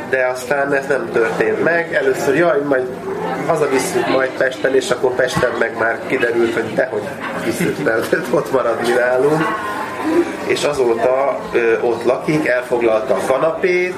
de 0.09 0.27
aztán 0.33 0.73
ez 0.73 0.87
nem 0.87 1.09
történt 1.13 1.63
meg. 1.63 1.93
Először, 1.93 2.35
jaj, 2.35 2.59
majd 2.67 2.87
hazavisszük 3.47 4.07
majd 4.07 4.29
Pesten, 4.29 4.75
és 4.75 4.89
akkor 4.89 5.15
Pesten 5.15 5.51
meg 5.59 5.77
már 5.79 5.99
kiderült, 6.07 6.53
hogy 6.53 6.73
dehogy 6.73 7.03
visszük, 7.45 7.83
mert 7.83 8.15
ott 8.31 8.51
marad 8.51 8.81
mi 8.81 8.93
nálunk 8.93 9.43
és 10.47 10.63
azóta 10.63 11.39
ö, 11.51 11.79
ott 11.81 12.03
lakik, 12.03 12.47
elfoglalta 12.47 13.13
a 13.13 13.25
kanapét, 13.27 13.95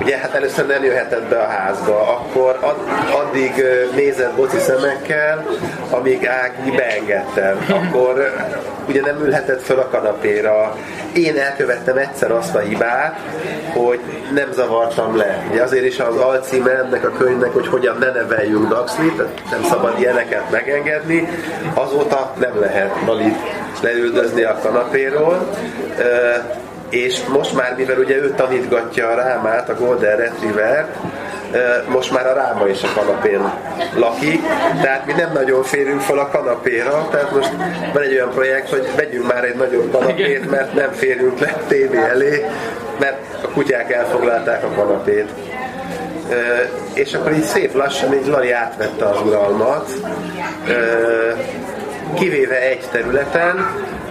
ugye 0.00 0.16
hát 0.16 0.34
először 0.34 0.66
nem 0.66 0.84
jöhetett 0.84 1.22
be 1.22 1.38
a 1.38 1.46
házba, 1.46 2.00
akkor 2.00 2.58
ad, 2.60 2.76
addig 3.12 3.64
nézett 3.94 4.34
boci 4.34 4.58
szemekkel, 4.58 5.46
amíg 5.90 6.26
Ági 6.26 6.70
beengedtem, 6.76 7.66
akkor 7.68 8.32
ugye 8.88 9.00
nem 9.00 9.20
ülhetett 9.24 9.62
föl 9.62 9.78
a 9.78 9.88
kanapéra. 9.88 10.76
Én 11.14 11.38
elkövettem 11.38 11.96
egyszer 11.96 12.30
azt 12.30 12.54
a 12.54 12.58
hibát, 12.58 13.18
hogy 13.72 14.00
nem 14.34 14.52
zavartam 14.52 15.16
le. 15.16 15.46
Ugye 15.50 15.62
azért 15.62 15.84
is 15.84 15.98
az 15.98 16.16
alcíme 16.16 16.70
ennek 16.70 17.04
a 17.04 17.12
könyvnek, 17.12 17.52
hogy 17.52 17.66
hogyan 17.66 17.96
ne 17.98 18.10
neveljünk 18.10 18.68
Daxlit, 18.68 19.16
nem 19.50 19.62
szabad 19.68 19.98
ilyeneket 19.98 20.50
megengedni, 20.50 21.28
azóta 21.74 22.32
nem 22.38 22.60
lehet 22.60 22.94
valit 23.04 23.36
leüldözni 23.80 24.42
a 24.42 24.58
kanapéról, 24.62 25.48
és 26.92 27.24
most 27.26 27.54
már, 27.54 27.74
mivel 27.76 27.98
ugye 27.98 28.16
ő 28.16 28.30
tanítgatja 28.36 29.08
a 29.08 29.14
rámát, 29.14 29.68
a 29.68 29.74
Golden 29.74 30.16
Retriever, 30.16 30.86
most 31.88 32.12
már 32.12 32.26
a 32.26 32.34
ráma 32.34 32.66
is 32.68 32.82
a 32.82 32.88
kanapén 32.94 33.52
lakik, 33.94 34.40
tehát 34.82 35.06
mi 35.06 35.12
nem 35.12 35.32
nagyon 35.32 35.62
férünk 35.62 36.00
fel 36.00 36.18
a 36.18 36.28
kanapéra, 36.28 37.08
tehát 37.10 37.30
most 37.30 37.50
van 37.92 38.02
egy 38.02 38.12
olyan 38.12 38.30
projekt, 38.30 38.68
hogy 38.68 38.88
vegyünk 38.96 39.32
már 39.32 39.44
egy 39.44 39.54
nagyobb 39.54 39.92
kanapét, 39.92 40.50
mert 40.50 40.74
nem 40.74 40.92
férünk 40.92 41.38
le 41.38 41.56
tévé 41.68 41.98
elé, 41.98 42.46
mert 42.98 43.44
a 43.44 43.48
kutyák 43.48 43.92
elfoglalták 43.92 44.64
a 44.64 44.68
kanapét. 44.68 45.28
És 46.94 47.14
akkor 47.14 47.32
így 47.32 47.42
szép 47.42 47.74
lassan 47.74 48.14
így 48.14 48.26
Lari 48.26 48.52
átvette 48.52 49.04
az 49.04 49.20
uralmat, 49.26 49.90
kivéve 52.14 52.60
egy 52.60 52.84
területen, 52.90 53.56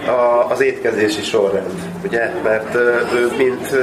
a, 0.06 0.50
az 0.50 0.60
étkezési 0.60 1.22
sorrend, 1.22 1.70
ugye? 2.04 2.30
Mert 2.42 2.74
ő, 3.14 3.32
mint 3.36 3.76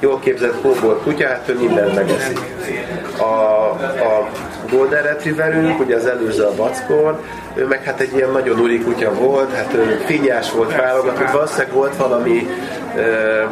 jól 0.00 0.18
képzett 0.18 0.60
kóbor 0.60 1.00
kutya, 1.02 1.28
hát 1.28 1.48
ő 1.48 1.58
mindent 1.58 1.94
megeszik. 1.94 2.38
A, 3.18 3.22
a 3.22 4.28
Golden 4.70 5.02
Retrieverünk, 5.02 5.80
ugye 5.80 5.96
az 5.96 6.06
előző 6.06 6.42
a 6.42 6.54
Vackor, 6.56 7.20
ő 7.54 7.66
meg 7.66 7.84
hát 7.84 8.00
egy 8.00 8.12
ilyen 8.14 8.30
nagyon 8.30 8.60
úri 8.60 8.80
kutya 8.82 9.14
volt, 9.14 9.54
hát 9.54 9.74
ő 9.74 10.02
finnyás 10.04 10.52
volt 10.52 10.76
válogatott, 10.76 11.30
valószínűleg 11.30 11.72
volt 11.72 11.96
valami 11.96 12.48
ö, 12.96 13.42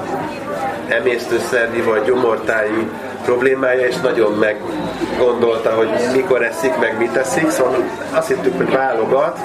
emésztőszervi 0.89 1.81
vagy 1.81 2.05
gyomortáji 2.05 2.89
problémája, 3.25 3.87
és 3.87 3.97
nagyon 3.97 4.33
meggondolta, 4.33 5.71
hogy 5.71 5.89
mikor 6.15 6.43
eszik, 6.43 6.79
meg 6.79 6.99
mit 6.99 7.17
eszik, 7.17 7.51
szóval 7.51 7.85
azt 8.13 8.29
hittük, 8.29 8.57
hogy 8.57 8.71
válogat, 8.71 9.39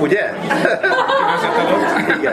Ugye? 0.00 0.30
Igen. 2.18 2.32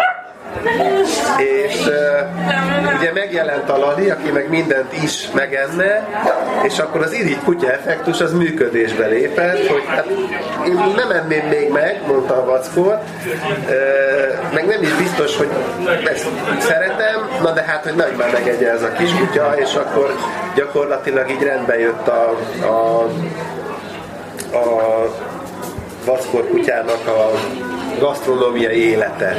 És 1.38 1.86
uh, 1.88 2.98
ugye 2.98 3.12
megjelent 3.14 3.70
a 3.70 3.78
Lali, 3.78 4.10
aki 4.10 4.32
meg 4.32 4.50
mindent 4.50 5.04
is 5.04 5.28
megenne, 5.34 6.08
és 6.64 6.80
akkor 6.80 7.02
az 7.02 7.14
irigy 7.14 7.40
kutya 7.44 7.72
effektus 7.72 8.22
az 8.22 8.34
működésbe 8.34 9.06
lépett, 9.06 9.68
hogy 9.68 9.84
hát 9.88 10.06
én 10.68 10.94
nem 10.96 11.12
enném 11.12 11.48
még 11.48 11.70
meg, 11.70 12.02
mondta 12.08 12.34
a 12.34 12.46
vackor, 12.46 13.00
uh, 13.66 14.54
meg 14.54 14.66
nem 14.66 14.82
is 14.82 14.94
biztos, 14.94 15.38
hogy 15.38 15.50
ezt 16.12 16.28
szeretem, 16.60 17.30
na 17.42 17.52
de 17.52 17.62
hát, 17.62 17.84
hogy 17.84 17.96
nagy 17.96 18.16
már 18.18 18.32
megegye 18.32 18.72
ez 18.72 18.84
a 18.84 18.92
kis 18.92 19.10
kutya, 19.14 19.54
és 19.56 19.76
akkor 19.76 20.16
gyakorlatilag 20.56 21.30
így 21.30 21.44
rendbe 21.44 21.80
jött 21.80 22.08
a, 22.08 22.38
a, 22.62 23.02
a 24.58 25.06
vackor 26.06 26.48
kutyának 26.48 27.08
a 27.08 27.32
gasztronómiai 28.00 28.90
élete. 28.90 29.38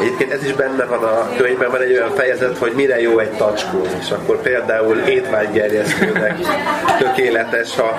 Egyébként 0.00 0.32
ez 0.32 0.44
is 0.44 0.52
benne 0.52 0.84
van 0.84 1.02
a 1.02 1.28
könyvben, 1.36 1.70
van 1.70 1.80
egy 1.80 1.92
olyan 1.92 2.14
fejezet, 2.14 2.58
hogy 2.58 2.72
mire 2.72 3.00
jó 3.00 3.18
egy 3.18 3.30
tacskó, 3.30 3.86
és 4.00 4.10
akkor 4.10 4.40
például 4.40 4.98
étvágygerjesztőnek 4.98 6.38
tökéletes, 6.98 7.76
ha 7.76 7.96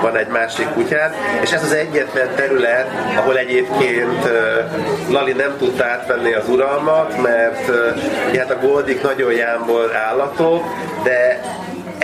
van 0.00 0.16
egy 0.16 0.26
másik 0.26 0.68
kutyád, 0.68 1.14
és 1.42 1.52
ez 1.52 1.62
az 1.62 1.72
egyetlen 1.72 2.28
terület, 2.34 2.86
ahol 3.16 3.38
egyébként 3.38 4.28
Lali 5.10 5.32
nem 5.32 5.54
tudta 5.58 5.84
átvenni 5.84 6.32
az 6.32 6.48
uralmat, 6.48 7.22
mert 7.22 7.70
hát 8.36 8.50
a 8.50 8.66
Goldik 8.66 9.02
nagyon 9.02 9.32
jámbor 9.32 9.94
állatok, 9.94 10.64
de 11.02 11.40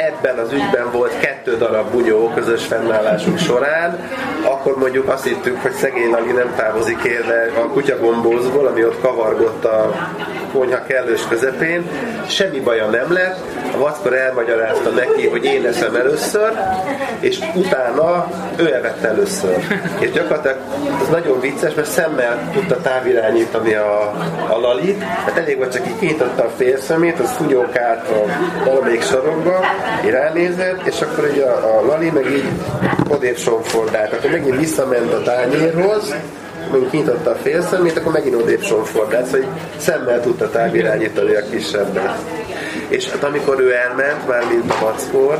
ebben 0.00 0.38
az 0.38 0.52
ügyben 0.52 0.90
volt 0.92 1.18
kettő 1.18 1.56
darab 1.56 1.90
bunyó 1.90 2.32
közös 2.34 2.66
fennállásunk 2.66 3.38
során, 3.38 4.08
akkor 4.44 4.76
mondjuk 4.78 5.08
azt 5.08 5.24
hittük, 5.24 5.62
hogy 5.62 5.72
szegény 5.72 6.10
Lagi 6.10 6.32
nem 6.32 6.54
távozik 6.56 7.02
érde 7.04 7.52
a 7.56 7.66
kutyagombózból, 7.66 8.66
ami 8.66 8.84
ott 8.84 9.00
kavargott 9.00 9.64
a 9.64 9.94
konyha 10.52 10.82
kellős 10.86 11.20
közepén. 11.28 11.90
Semmi 12.28 12.60
baja 12.60 12.86
nem 12.86 13.12
lett, 13.12 13.38
a 13.74 13.78
vackor 13.78 14.14
elmagyarázta 14.14 14.90
neki, 14.90 15.28
hogy 15.28 15.44
én 15.44 15.66
eszem 15.66 15.94
először, 15.94 16.52
és 17.20 17.38
utána 17.54 18.30
ő 18.56 18.74
evett 18.74 19.02
először. 19.02 19.56
És 19.98 20.10
gyakorlatilag 20.10 20.56
ez 21.02 21.08
nagyon 21.08 21.40
vicces, 21.40 21.74
mert 21.74 21.90
szemmel 21.90 22.50
tudta 22.52 22.76
távirányítani 22.76 23.74
a, 23.74 24.00
a 24.48 24.58
lalit, 24.60 25.02
hát 25.02 25.38
elég 25.38 25.56
volt 25.56 25.72
csak 25.72 25.86
így 25.86 25.98
kinyitotta 25.98 26.44
a 26.44 26.50
félszemét, 26.56 27.18
az 27.18 27.30
funyókált 27.30 28.08
a 28.08 28.24
valamelyik 28.64 29.02
sarokba, 29.02 29.60
ránézett, 30.10 30.86
és 30.86 31.00
akkor 31.00 31.28
ugye 31.32 31.44
a, 31.44 31.78
a 31.78 31.86
Lali 31.86 32.10
meg 32.10 32.30
így 32.30 32.48
odébb 33.08 33.36
sonfordált. 33.36 34.12
Akkor 34.12 34.30
megint 34.30 34.58
visszament 34.58 35.12
a 35.12 35.22
tányérhoz, 35.22 36.14
megint 36.70 36.90
kinyitotta 36.90 37.30
a 37.30 37.34
félszemét, 37.34 37.98
akkor 37.98 38.12
megint 38.12 38.34
odébb 38.34 38.62
sonfordált, 38.62 39.26
szóval 39.26 39.58
szemmel 39.76 40.20
tudta 40.20 40.50
távirányítani 40.50 41.34
a 41.34 41.42
kisebbet. 41.50 42.18
És 42.88 43.10
hát 43.10 43.24
amikor 43.24 43.60
ő 43.60 43.74
elment, 43.74 44.28
már 44.28 44.44
mint 44.50 44.70
a 44.70 44.76
mackor, 44.80 45.38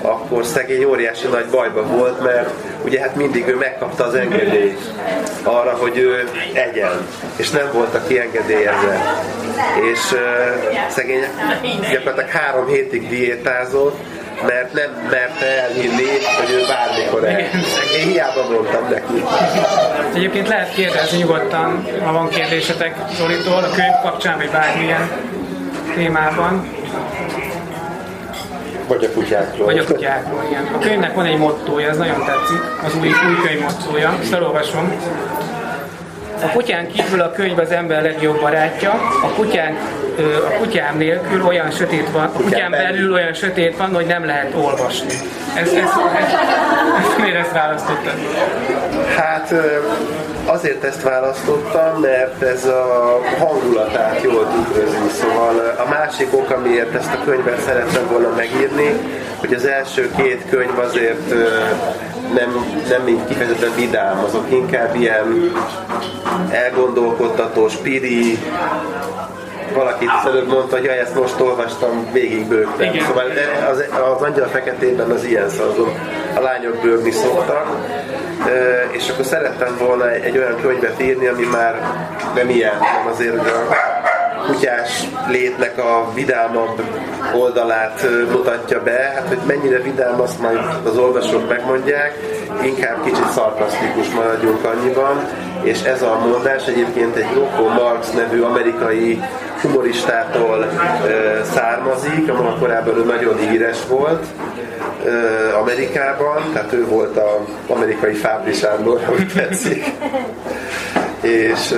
akkor 0.00 0.44
szegény 0.44 0.84
óriási 0.84 1.26
nagy 1.26 1.46
bajba 1.50 1.82
volt, 1.82 2.22
mert 2.22 2.50
ugye 2.84 3.00
hát 3.00 3.16
mindig 3.16 3.48
ő 3.48 3.56
megkapta 3.56 4.04
az 4.04 4.14
engedélyt 4.14 4.80
arra, 5.42 5.70
hogy 5.70 5.98
ő 5.98 6.28
egyen, 6.52 7.06
és 7.36 7.50
nem 7.50 7.70
volt, 7.72 7.94
aki 7.94 8.18
engedélyezett. 8.18 9.24
És 9.92 10.12
uh, 10.12 10.20
szegény 10.88 11.24
gyakorlatilag 11.90 12.28
három 12.28 12.66
hétig 12.66 13.08
diétázott, 13.08 13.96
mert 14.44 14.72
nem 14.72 14.90
merte 15.10 15.46
elhinni, 15.62 16.08
hogy 16.38 16.50
ő 16.50 16.60
bármikor 16.68 17.28
el. 17.28 17.38
Én 17.98 18.08
hiába 18.08 18.48
mondtam 18.50 18.88
neki. 18.88 19.24
Egyébként 20.14 20.48
lehet 20.48 20.74
kérdezni 20.74 21.18
nyugodtan, 21.18 21.86
ha 22.04 22.12
van 22.12 22.28
kérdésetek 22.28 22.96
Zolitól, 23.16 23.64
a 23.64 23.70
könyv 23.74 23.94
kapcsán, 24.02 24.36
vagy 24.36 24.50
bármilyen 24.50 25.10
témában. 25.94 26.68
Vagy 28.88 29.04
a 29.04 29.10
kutyákról. 29.10 29.66
Vagy 29.66 29.78
a 29.78 29.84
kutyákról, 29.84 30.44
igen. 30.48 30.68
A 30.74 30.78
könyvnek 30.78 31.14
van 31.14 31.24
egy 31.24 31.38
mottója, 31.38 31.88
ez 31.88 31.96
nagyon 31.96 32.24
tetszik, 32.24 32.60
az 32.84 32.94
új, 32.94 33.08
új 33.08 33.46
könyv 33.46 33.60
mottója, 33.60 34.18
ezt 34.20 34.32
elolvasom. 34.32 34.92
A 36.42 36.50
kutyán 36.52 36.86
kívül 36.86 37.20
a 37.20 37.30
könyv 37.30 37.58
az 37.58 37.70
ember 37.70 38.02
legjobb 38.02 38.40
barátja, 38.40 38.90
a 39.22 39.28
kutyán, 39.36 39.76
a 40.46 40.58
kutyám 40.58 40.96
nélkül 40.96 41.46
olyan 41.46 41.70
sötét 41.70 42.10
van, 42.10 42.24
a 42.24 42.32
kutyán 42.32 42.70
belül 42.70 43.12
olyan 43.12 43.34
sötét 43.34 43.76
van, 43.76 43.94
hogy 43.94 44.06
nem 44.06 44.24
lehet 44.24 44.54
olvasni. 44.54 45.14
Ez, 45.54 45.68
ez, 45.68 45.74
ez, 45.74 46.32
ez 46.98 47.20
miért 47.20 47.36
ezt 47.36 47.52
választottad? 47.52 48.14
Hát 49.16 49.54
azért 50.44 50.84
ezt 50.84 51.02
választottam, 51.02 52.00
mert 52.00 52.42
ez 52.42 52.64
a 52.64 53.20
hangulatát 53.38 54.22
jól 54.22 54.48
tükrözi. 54.52 54.96
Szóval 55.20 55.74
a 55.86 55.88
másik 55.88 56.32
ok, 56.32 56.50
amiért 56.50 56.94
ezt 56.94 57.14
a 57.14 57.24
könyvet 57.24 57.60
szerettem 57.60 58.06
volna 58.10 58.28
megírni, 58.36 58.94
hogy 59.46 59.54
az 59.54 59.66
első 59.66 60.10
két 60.16 60.42
könyv 60.50 60.78
azért 60.78 61.34
nem, 62.34 62.66
nem 62.88 63.26
kifejezetten 63.28 63.74
vidám, 63.74 64.24
azok 64.24 64.50
inkább 64.50 64.94
ilyen 64.94 65.52
elgondolkodtató, 66.50 67.68
spiri, 67.68 68.38
valaki 69.74 70.06
előbb 70.26 70.48
mondta, 70.48 70.76
hogy 70.76 70.86
ezt 70.86 71.14
most 71.14 71.40
olvastam, 71.40 72.12
végig 72.12 72.48
bőgtem. 72.48 72.98
Szóval 73.06 73.24
az, 73.70 73.84
az 74.14 74.22
Angyal 74.22 74.46
Feketében 74.46 75.10
az 75.10 75.24
ilyen 75.24 75.48
szó, 75.48 75.88
a 76.36 76.40
lányok 76.40 76.76
bőgni 76.82 77.10
szoktak, 77.10 77.66
és 78.90 79.08
akkor 79.08 79.24
szerettem 79.24 79.76
volna 79.78 80.10
egy, 80.10 80.24
egy 80.24 80.38
olyan 80.38 80.60
könyvet 80.60 81.02
írni, 81.02 81.26
ami 81.26 81.44
már 81.44 81.80
nem 82.34 82.48
ilyen, 82.50 82.78
nem 82.78 83.06
azért, 83.12 83.38
hogy 83.38 83.48
a 83.48 83.74
kutyás 84.46 85.04
létnek 85.28 85.78
a 85.78 86.10
vidámabb 86.14 86.82
oldalát 87.34 88.06
mutatja 88.32 88.82
be, 88.82 89.12
hát 89.14 89.28
hogy 89.28 89.40
mennyire 89.46 89.78
vidám, 89.78 90.20
azt 90.20 90.40
majd 90.40 90.58
az 90.84 90.98
olvasók 90.98 91.48
megmondják, 91.48 92.18
inkább 92.62 93.04
kicsit 93.04 93.30
szarkasztikus 93.30 94.10
maradjunk 94.10 94.64
annyiban, 94.64 95.28
és 95.62 95.82
ez 95.82 96.02
a 96.02 96.18
mondás 96.30 96.66
egyébként 96.66 97.16
egy 97.16 97.34
Rocco 97.34 97.68
Marx 97.68 98.10
nevű 98.12 98.40
amerikai 98.40 99.22
humoristától 99.62 100.66
származik, 101.54 102.30
amely 102.30 102.54
korábban 102.58 102.96
ő 102.96 103.04
nagyon 103.04 103.36
híres 103.36 103.78
volt 103.88 104.26
Amerikában, 105.60 106.42
tehát 106.52 106.72
ő 106.72 106.86
volt 106.86 107.16
az 107.16 107.74
amerikai 107.76 108.14
Fábri 108.14 108.52
Sándor, 108.52 109.00
hogy 109.04 109.26
tetszik. 109.34 109.84
és 111.20 111.74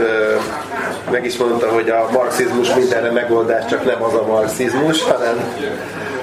meg 1.11 1.25
is 1.25 1.37
mondta, 1.37 1.69
hogy 1.69 1.91
a 1.91 2.09
marxizmus 2.13 2.75
mindenre 2.75 3.11
megoldás, 3.11 3.65
csak 3.71 3.85
nem 3.85 4.03
az 4.03 4.15
a 4.15 4.27
marxizmus, 4.27 5.03
hanem 5.03 5.55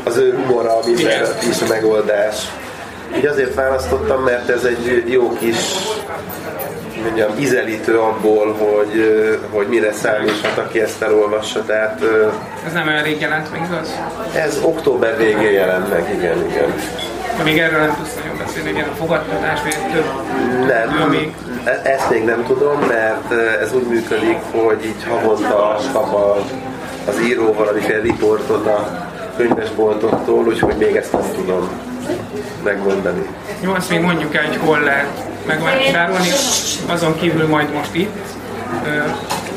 az 0.03 0.17
ő 0.17 0.35
humora 0.35 0.79
mindenre 0.85 1.27
is 1.49 1.61
a 1.61 1.65
megoldás. 1.69 2.35
Így 3.17 3.25
azért 3.25 3.53
választottam, 3.53 4.23
mert 4.23 4.49
ez 4.49 4.63
egy 4.63 5.03
jó 5.07 5.33
kis 5.33 5.57
mondjam, 7.05 7.39
ízelítő 7.39 7.99
abból, 7.99 8.53
hogy, 8.53 9.19
hogy 9.51 9.67
mire 9.67 9.93
számíthat, 9.93 10.57
aki 10.57 10.81
ezt 10.81 11.01
elolvassa. 11.01 11.63
Tehát, 11.65 12.01
ez 12.65 12.73
nem 12.73 12.87
olyan 12.87 13.03
rég 13.03 13.21
jelent 13.21 13.51
meg, 13.51 13.61
igaz? 13.69 13.99
Ez 14.35 14.59
október 14.63 15.17
végén 15.17 15.51
jelent 15.51 15.89
meg, 15.89 16.13
igen, 16.13 16.45
igen. 16.49 16.73
De 17.37 17.43
még 17.43 17.59
erről 17.59 17.79
nem 17.79 17.95
tudsz 17.95 18.15
nagyon 18.15 18.37
beszélni, 18.37 18.69
igen, 18.69 18.87
a 18.89 18.95
fogadtatás, 18.95 19.61
vagy 19.61 19.75
több 19.93 20.05
nem, 20.67 21.09
még... 21.09 21.33
E- 21.65 21.81
ezt 21.83 22.09
még 22.09 22.23
nem 22.23 22.43
tudom, 22.47 22.79
mert 22.79 23.31
ez 23.61 23.73
úgy 23.73 23.87
működik, 23.87 24.37
hogy 24.51 24.85
így 24.85 25.03
havonta 25.09 25.77
kap 25.93 26.13
a, 26.13 26.35
az 27.07 27.19
író 27.21 27.53
valamiféle 27.53 28.01
riportot 28.01 28.67
a 28.67 29.07
könyvesboltoktól, 29.37 30.45
úgyhogy 30.45 30.75
még 30.77 30.95
ezt 30.95 31.11
nem 31.11 31.21
tudom 31.35 31.69
megmondani. 32.63 33.25
Jó, 33.61 33.73
azt 33.73 33.89
még 33.89 34.01
mondjuk 34.01 34.35
el, 34.35 34.45
hogy 34.45 34.57
hol 34.57 34.79
lehet 34.79 35.27
megvásárolni, 35.47 36.29
azon 36.87 37.19
kívül 37.19 37.47
majd 37.47 37.73
most 37.73 37.93
itt, 37.93 38.15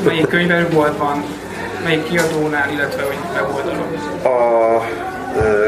melyik 0.05 0.27
könyvesboltban, 0.27 1.23
melyik 1.83 2.03
kiadónál, 2.03 2.69
illetve 2.71 3.03
hogy 3.03 3.17
weboldalon? 3.33 3.87
A, 4.23 4.81
ö, 5.37 5.67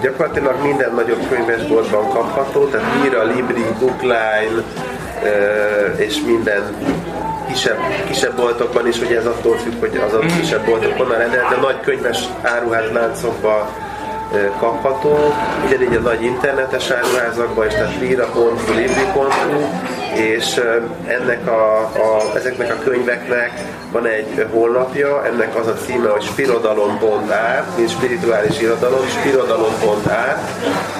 gyakorlatilag 0.00 0.62
minden 0.62 0.94
nagyobb 0.94 1.28
könyvesboltban 1.28 2.08
kapható, 2.08 2.64
tehát 2.64 3.02
Mira, 3.02 3.24
Libri, 3.24 3.64
Bookline 3.78 4.62
és 5.96 6.20
minden 6.26 6.74
kisebb, 7.48 7.78
kisebb 8.06 8.36
boltokban 8.36 8.86
is, 8.86 9.00
ugye 9.00 9.18
ez 9.18 9.26
attól 9.26 9.56
függ, 9.56 9.80
hogy 9.80 10.00
az 10.06 10.12
a 10.12 10.18
kisebb 10.18 10.64
boltok 10.64 10.96
honnan 10.96 11.18
rendelt, 11.18 11.48
de 11.48 11.56
nagy 11.56 11.80
könyves 11.80 12.18
áruház 12.42 12.92
láncokban 12.92 13.68
kapható, 14.58 15.34
ugyanígy 15.66 15.94
a 15.94 16.00
nagy 16.00 16.22
internetes 16.22 16.90
áruházakban 16.90 17.66
is, 17.66 17.72
tehát 17.72 18.00
lira.hu, 18.00 18.74
libri.hu, 18.74 19.60
és 20.16 20.60
ennek 21.06 21.46
a, 21.46 21.78
a, 21.80 22.36
ezeknek 22.36 22.72
a 22.72 22.82
könyveknek 22.84 23.50
van 23.92 24.06
egy 24.06 24.46
honlapja, 24.50 25.24
ennek 25.24 25.56
az 25.56 25.66
a 25.66 25.74
címe, 25.74 26.08
hogy 26.08 26.22
spirodalom.ár, 26.22 27.64
mint 27.76 27.90
spirituális 27.90 28.60
irodalom, 28.60 29.06
spirodalom.ár, 29.06 30.38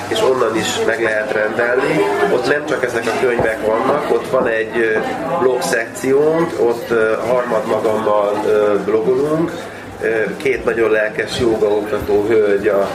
és 0.09 0.23
onnan 0.23 0.57
is 0.57 0.85
meg 0.87 1.03
lehet 1.03 1.33
rendelni. 1.33 2.01
Ott 2.33 2.49
nem 2.49 2.67
csak 2.67 2.85
ezek 2.85 3.07
a 3.07 3.27
könyvek 3.27 3.67
vannak, 3.67 4.11
ott 4.11 4.31
van 4.31 4.47
egy 4.47 4.99
blog 5.41 5.63
szekciónk, 5.63 6.53
ott 6.61 6.89
harmad 7.29 7.67
magammal 7.67 8.45
blogolunk, 8.85 9.51
két 10.37 10.65
nagyon 10.65 10.91
lelkes 10.91 11.41
oktató 11.61 12.25
hölgy, 12.29 12.69
a 12.69 12.89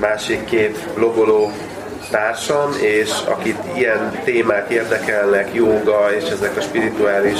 másik 0.00 0.44
két 0.44 0.88
blogoló 0.94 1.52
társam, 2.10 2.72
és 2.80 3.10
akit 3.24 3.58
ilyen 3.76 4.20
témák 4.24 4.70
érdekelnek, 4.70 5.54
joga 5.54 6.14
és 6.14 6.30
ezek 6.30 6.56
a 6.56 6.60
spirituális 6.60 7.38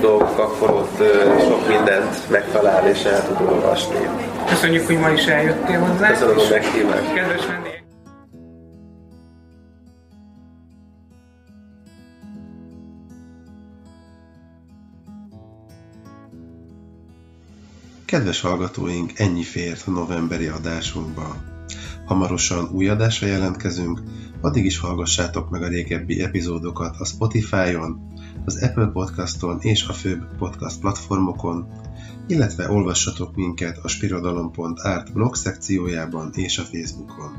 dolgok, 0.00 0.38
akkor 0.38 0.70
ott 0.70 1.02
sok 1.40 1.68
mindent 1.68 2.30
megtalál 2.30 2.88
és 2.88 3.02
el 3.02 3.26
tud 3.26 3.48
olvasni. 3.48 4.08
Köszönjük, 4.48 4.86
hogy 4.86 4.98
ma 4.98 5.10
is 5.10 5.24
eljöttél 5.26 5.78
hozzá. 5.78 6.08
Köszönöm 6.08 6.38
a 6.38 6.42
meghívást. 6.50 7.12
Kedves 7.14 7.46
vendég. 7.46 7.70
Kedves 18.04 18.40
hallgatóink, 18.40 19.10
ennyi 19.18 19.42
fért 19.42 19.82
a 19.86 19.90
novemberi 19.90 20.46
adásunkba. 20.46 21.51
Hamarosan 22.12 22.68
új 22.72 22.88
adásra 22.88 23.26
jelentkezünk, 23.26 24.02
addig 24.40 24.64
is 24.64 24.78
hallgassátok 24.78 25.50
meg 25.50 25.62
a 25.62 25.68
régebbi 25.68 26.22
epizódokat 26.22 26.96
a 26.98 27.04
Spotify-on, 27.04 28.00
az 28.44 28.62
Apple 28.62 28.86
Podcaston 28.86 29.58
és 29.60 29.86
a 29.86 29.92
főbb 29.92 30.36
podcast 30.38 30.80
platformokon, 30.80 31.66
illetve 32.26 32.70
olvassatok 32.70 33.34
minket 33.36 33.78
a 33.82 33.88
spirodalom.art 33.88 35.12
blog 35.12 35.34
szekciójában 35.34 36.30
és 36.34 36.58
a 36.58 36.62
Facebookon. 36.62 37.36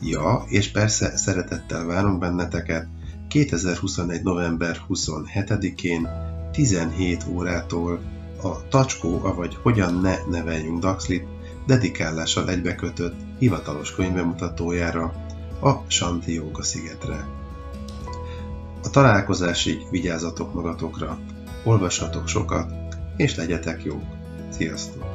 Ja, 0.00 0.44
és 0.48 0.70
persze 0.70 1.16
szeretettel 1.16 1.86
várunk 1.86 2.18
benneteket 2.18 2.88
2021. 3.28 4.22
november 4.22 4.80
27-én 4.88 6.08
17 6.52 7.24
órától 7.28 8.00
a 8.42 8.68
Tacskó, 8.68 9.20
avagy 9.24 9.58
Hogyan 9.62 9.94
ne 9.94 10.14
neveljünk 10.30 10.80
Daxlit 10.80 11.24
dedikálással 11.66 12.50
egybekötött 12.50 13.29
hivatalos 13.40 13.94
könyvemutatójára 13.94 15.12
a 15.60 15.72
Santi 15.86 16.32
Jóga 16.34 16.62
szigetre. 16.62 17.28
A 18.82 18.90
találkozásig 18.90 19.86
vigyázzatok 19.90 20.54
magatokra, 20.54 21.18
olvassatok 21.64 22.28
sokat, 22.28 22.72
és 23.16 23.36
legyetek 23.36 23.84
jók! 23.84 24.04
Sziasztok! 24.50 25.09